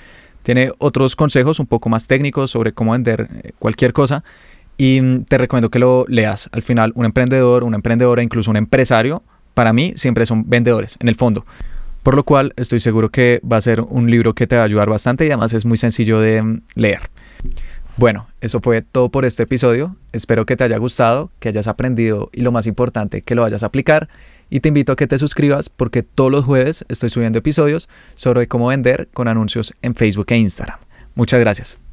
Tiene 0.45 0.71
otros 0.77 1.15
consejos 1.15 1.60
un 1.60 1.65
poco 1.65 1.89
más 1.89 2.05
técnicos 2.05 2.51
sobre 2.51 2.71
cómo 2.71 2.91
vender 2.91 3.27
eh, 3.34 3.51
cualquier 3.58 3.93
cosa 3.93 4.23
y 4.77 5.01
mm, 5.01 5.23
te 5.23 5.39
recomiendo 5.39 5.71
que 5.71 5.79
lo 5.79 6.05
leas. 6.08 6.51
Al 6.51 6.62
final, 6.62 6.91
un 6.93 7.03
emprendedor, 7.05 7.63
una 7.63 7.77
emprendedora, 7.77 8.21
incluso 8.21 8.51
un 8.51 8.58
empresario, 8.58 9.23
para 9.55 9.73
mí 9.73 9.93
siempre 9.95 10.27
son 10.27 10.47
vendedores, 10.47 10.97
en 10.99 11.08
el 11.08 11.15
fondo. 11.15 11.47
Por 12.03 12.15
lo 12.15 12.23
cual 12.23 12.53
estoy 12.58 12.79
seguro 12.79 13.10
que 13.10 13.41
va 13.51 13.58
a 13.58 13.62
ser 13.62 13.81
un 13.81 14.12
libro 14.12 14.36
que 14.36 14.45
te 14.45 14.55
va 14.55 14.62
a 14.62 14.65
ayudar 14.65 14.88
bastante 14.88 15.25
y 15.25 15.29
además 15.29 15.51
es 15.53 15.65
muy 15.65 15.77
sencillo 15.77 16.19
de 16.19 16.43
mm, 16.43 16.62
leer. 16.75 17.10
Bueno, 17.97 18.27
eso 18.39 18.60
fue 18.62 18.84
todo 18.84 19.10
por 19.10 19.25
este 19.25 19.41
episodio. 19.41 19.95
Espero 20.12 20.45
que 20.45 20.55
te 20.55 20.63
haya 20.63 20.77
gustado, 20.77 21.31
que 21.39 21.49
hayas 21.49 21.65
aprendido 21.65 22.29
y 22.31 22.41
lo 22.41 22.51
más 22.51 22.67
importante, 22.67 23.23
que 23.23 23.34
lo 23.34 23.41
vayas 23.41 23.63
a 23.63 23.65
aplicar 23.65 24.10
y 24.55 24.61
te 24.61 24.69
invito 24.69 24.93
a 24.93 24.95
que 24.95 25.05
te 25.05 25.17
suscribas 25.17 25.67
porque 25.67 26.01
todos 26.01 26.31
los 26.31 26.45
jueves 26.45 26.85
estoy 26.87 27.09
subiendo 27.09 27.39
episodios 27.39 27.89
sobre 28.15 28.47
cómo 28.47 28.67
vender 28.67 29.09
con 29.11 29.27
anuncios 29.27 29.73
en 29.81 29.95
Facebook 29.95 30.27
e 30.29 30.37
Instagram. 30.37 30.79
Muchas 31.13 31.41
gracias. 31.41 31.85